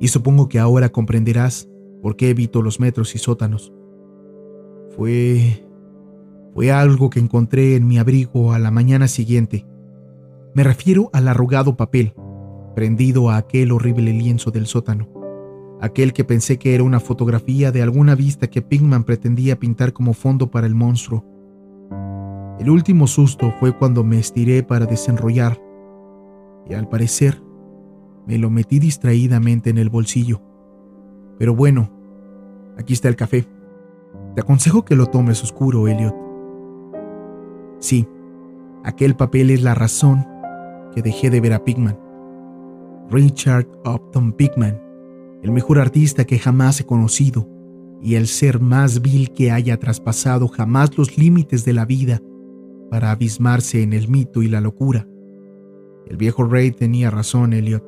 Y 0.00 0.08
supongo 0.08 0.48
que 0.48 0.58
ahora 0.58 0.90
comprenderás 0.90 1.68
por 2.02 2.16
qué 2.16 2.30
evito 2.30 2.62
los 2.62 2.80
metros 2.80 3.14
y 3.14 3.18
sótanos. 3.18 3.72
Fue... 4.96 5.66
fue 6.54 6.70
algo 6.70 7.10
que 7.10 7.20
encontré 7.20 7.76
en 7.76 7.86
mi 7.86 7.98
abrigo 7.98 8.52
a 8.52 8.58
la 8.58 8.70
mañana 8.70 9.08
siguiente. 9.08 9.66
Me 10.54 10.64
refiero 10.64 11.10
al 11.12 11.28
arrugado 11.28 11.76
papel, 11.76 12.14
prendido 12.74 13.30
a 13.30 13.36
aquel 13.36 13.72
horrible 13.72 14.12
lienzo 14.12 14.50
del 14.50 14.66
sótano 14.66 15.16
aquel 15.80 16.12
que 16.12 16.24
pensé 16.24 16.58
que 16.58 16.74
era 16.74 16.84
una 16.84 17.00
fotografía 17.00 17.72
de 17.72 17.82
alguna 17.82 18.14
vista 18.14 18.48
que 18.48 18.62
Pinkman 18.62 19.04
pretendía 19.04 19.58
pintar 19.58 19.92
como 19.92 20.14
fondo 20.14 20.50
para 20.50 20.66
el 20.66 20.74
monstruo. 20.74 21.24
El 22.58 22.70
último 22.70 23.06
susto 23.06 23.52
fue 23.60 23.76
cuando 23.76 24.02
me 24.02 24.18
estiré 24.18 24.62
para 24.62 24.86
desenrollar, 24.86 25.60
y 26.68 26.74
al 26.74 26.88
parecer 26.88 27.42
me 28.26 28.38
lo 28.38 28.50
metí 28.50 28.78
distraídamente 28.78 29.70
en 29.70 29.78
el 29.78 29.90
bolsillo. 29.90 30.42
Pero 31.38 31.54
bueno, 31.54 31.90
aquí 32.78 32.92
está 32.92 33.08
el 33.08 33.16
café. 33.16 33.46
Te 34.34 34.40
aconsejo 34.40 34.84
que 34.84 34.96
lo 34.96 35.06
tomes 35.06 35.42
oscuro, 35.42 35.88
Elliot. 35.88 36.14
Sí, 37.78 38.06
aquel 38.84 39.16
papel 39.16 39.50
es 39.50 39.62
la 39.62 39.74
razón 39.74 40.26
que 40.94 41.02
dejé 41.02 41.30
de 41.30 41.40
ver 41.40 41.52
a 41.52 41.64
Pigman. 41.64 41.98
Richard 43.10 43.66
Upton 43.84 44.32
Pigman 44.32 44.86
el 45.46 45.52
mejor 45.52 45.78
artista 45.78 46.24
que 46.24 46.40
jamás 46.40 46.80
he 46.80 46.86
conocido 46.86 47.48
y 48.02 48.16
el 48.16 48.26
ser 48.26 48.60
más 48.60 49.00
vil 49.00 49.32
que 49.32 49.52
haya 49.52 49.78
traspasado 49.78 50.48
jamás 50.48 50.98
los 50.98 51.16
límites 51.18 51.64
de 51.64 51.72
la 51.72 51.84
vida 51.84 52.20
para 52.90 53.12
abismarse 53.12 53.82
en 53.82 53.92
el 53.92 54.08
mito 54.08 54.42
y 54.42 54.48
la 54.48 54.60
locura. 54.60 55.06
El 56.08 56.16
viejo 56.16 56.42
rey 56.44 56.72
tenía 56.72 57.10
razón, 57.10 57.52
Elliot. 57.52 57.84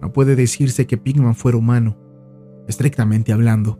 No 0.00 0.12
puede 0.12 0.34
decirse 0.34 0.86
que 0.86 0.96
Pigman 0.96 1.34
fuera 1.34 1.58
humano, 1.58 1.98
estrictamente 2.68 3.32
hablando. 3.32 3.78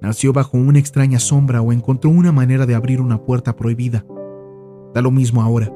nació 0.00 0.32
bajo 0.32 0.58
una 0.58 0.80
extraña 0.80 1.18
sombra 1.18 1.62
o 1.62 1.72
encontró 1.72 2.10
una 2.10 2.32
manera 2.32 2.66
de 2.66 2.74
abrir 2.74 3.00
una 3.00 3.22
puerta 3.22 3.54
prohibida. 3.54 4.04
Da 4.94 5.00
lo 5.00 5.10
mismo 5.10 5.42
ahora, 5.42 5.72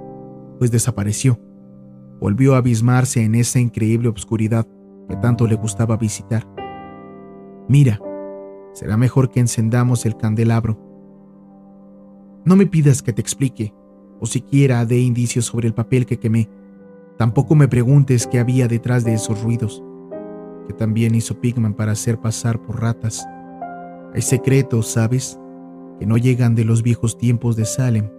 pues 0.58 0.70
desapareció. 0.70 1.38
Volvió 2.20 2.54
a 2.54 2.58
abismarse 2.58 3.22
en 3.22 3.34
esa 3.34 3.60
increíble 3.60 4.08
obscuridad 4.08 4.66
que 5.08 5.16
tanto 5.16 5.46
le 5.46 5.54
gustaba 5.54 5.96
visitar. 5.96 6.44
Mira, 7.68 8.00
será 8.72 8.96
mejor 8.96 9.30
que 9.30 9.40
encendamos 9.40 10.06
el 10.06 10.16
candelabro. 10.16 10.78
No 12.44 12.56
me 12.56 12.66
pidas 12.66 13.02
que 13.02 13.12
te 13.12 13.20
explique, 13.20 13.72
o 14.20 14.26
siquiera 14.26 14.84
dé 14.84 14.98
indicios 14.98 15.46
sobre 15.46 15.68
el 15.68 15.74
papel 15.74 16.06
que 16.06 16.18
quemé. 16.18 16.48
Tampoco 17.18 17.54
me 17.54 17.68
preguntes 17.68 18.26
qué 18.26 18.38
había 18.38 18.68
detrás 18.68 19.04
de 19.04 19.14
esos 19.14 19.42
ruidos, 19.42 19.82
que 20.66 20.72
también 20.72 21.14
hizo 21.14 21.40
Pigman 21.40 21.74
para 21.74 21.92
hacer 21.92 22.20
pasar 22.20 22.60
por 22.62 22.80
ratas. 22.80 23.26
Hay 24.14 24.22
secretos, 24.22 24.88
¿sabes? 24.88 25.38
Que 25.98 26.06
no 26.06 26.16
llegan 26.16 26.54
de 26.54 26.64
los 26.64 26.82
viejos 26.82 27.18
tiempos 27.18 27.56
de 27.56 27.64
Salem. 27.64 28.10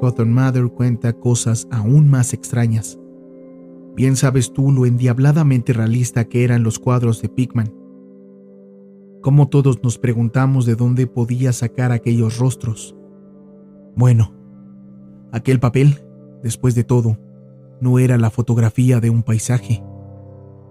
Cotton 0.00 0.32
Mother 0.32 0.68
cuenta 0.68 1.12
cosas 1.12 1.68
aún 1.70 2.08
más 2.08 2.32
extrañas. 2.32 2.98
Bien 3.94 4.16
sabes 4.16 4.52
tú 4.52 4.72
lo 4.72 4.86
endiabladamente 4.86 5.72
realista 5.72 6.24
que 6.24 6.44
eran 6.44 6.62
los 6.62 6.78
cuadros 6.78 7.20
de 7.22 7.28
Pigman. 7.28 7.74
Cómo 9.20 9.48
todos 9.48 9.82
nos 9.82 9.98
preguntamos 9.98 10.64
de 10.64 10.76
dónde 10.76 11.06
podía 11.06 11.52
sacar 11.52 11.92
aquellos 11.92 12.38
rostros. 12.38 12.96
Bueno, 13.94 14.32
aquel 15.32 15.60
papel, 15.60 16.00
después 16.42 16.74
de 16.74 16.84
todo, 16.84 17.18
no 17.80 17.98
era 17.98 18.16
la 18.16 18.30
fotografía 18.30 19.00
de 19.00 19.10
un 19.10 19.22
paisaje. 19.22 19.82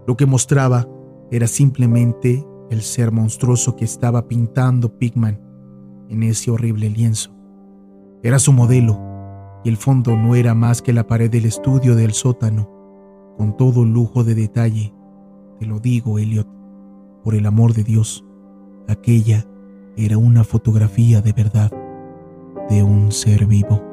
Lo 0.07 0.17
que 0.17 0.25
mostraba 0.25 0.87
era 1.31 1.47
simplemente 1.47 2.45
el 2.69 2.81
ser 2.81 3.11
monstruoso 3.11 3.75
que 3.75 3.85
estaba 3.85 4.27
pintando 4.27 4.97
Pigman 4.97 5.39
en 6.09 6.23
ese 6.23 6.51
horrible 6.51 6.89
lienzo. 6.89 7.31
Era 8.23 8.39
su 8.39 8.51
modelo, 8.51 8.99
y 9.63 9.69
el 9.69 9.77
fondo 9.77 10.15
no 10.15 10.35
era 10.35 10.53
más 10.53 10.81
que 10.81 10.93
la 10.93 11.05
pared 11.07 11.29
del 11.29 11.45
estudio 11.45 11.95
del 11.95 12.13
sótano, 12.13 12.69
con 13.37 13.55
todo 13.57 13.85
lujo 13.85 14.23
de 14.23 14.35
detalle. 14.35 14.93
Te 15.59 15.65
lo 15.65 15.79
digo, 15.79 16.19
Elliot, 16.19 16.47
por 17.23 17.35
el 17.35 17.45
amor 17.45 17.73
de 17.73 17.83
Dios, 17.83 18.25
aquella 18.87 19.45
era 19.95 20.17
una 20.17 20.43
fotografía 20.43 21.21
de 21.21 21.33
verdad 21.33 21.71
de 22.69 22.83
un 22.83 23.11
ser 23.11 23.45
vivo. 23.45 23.88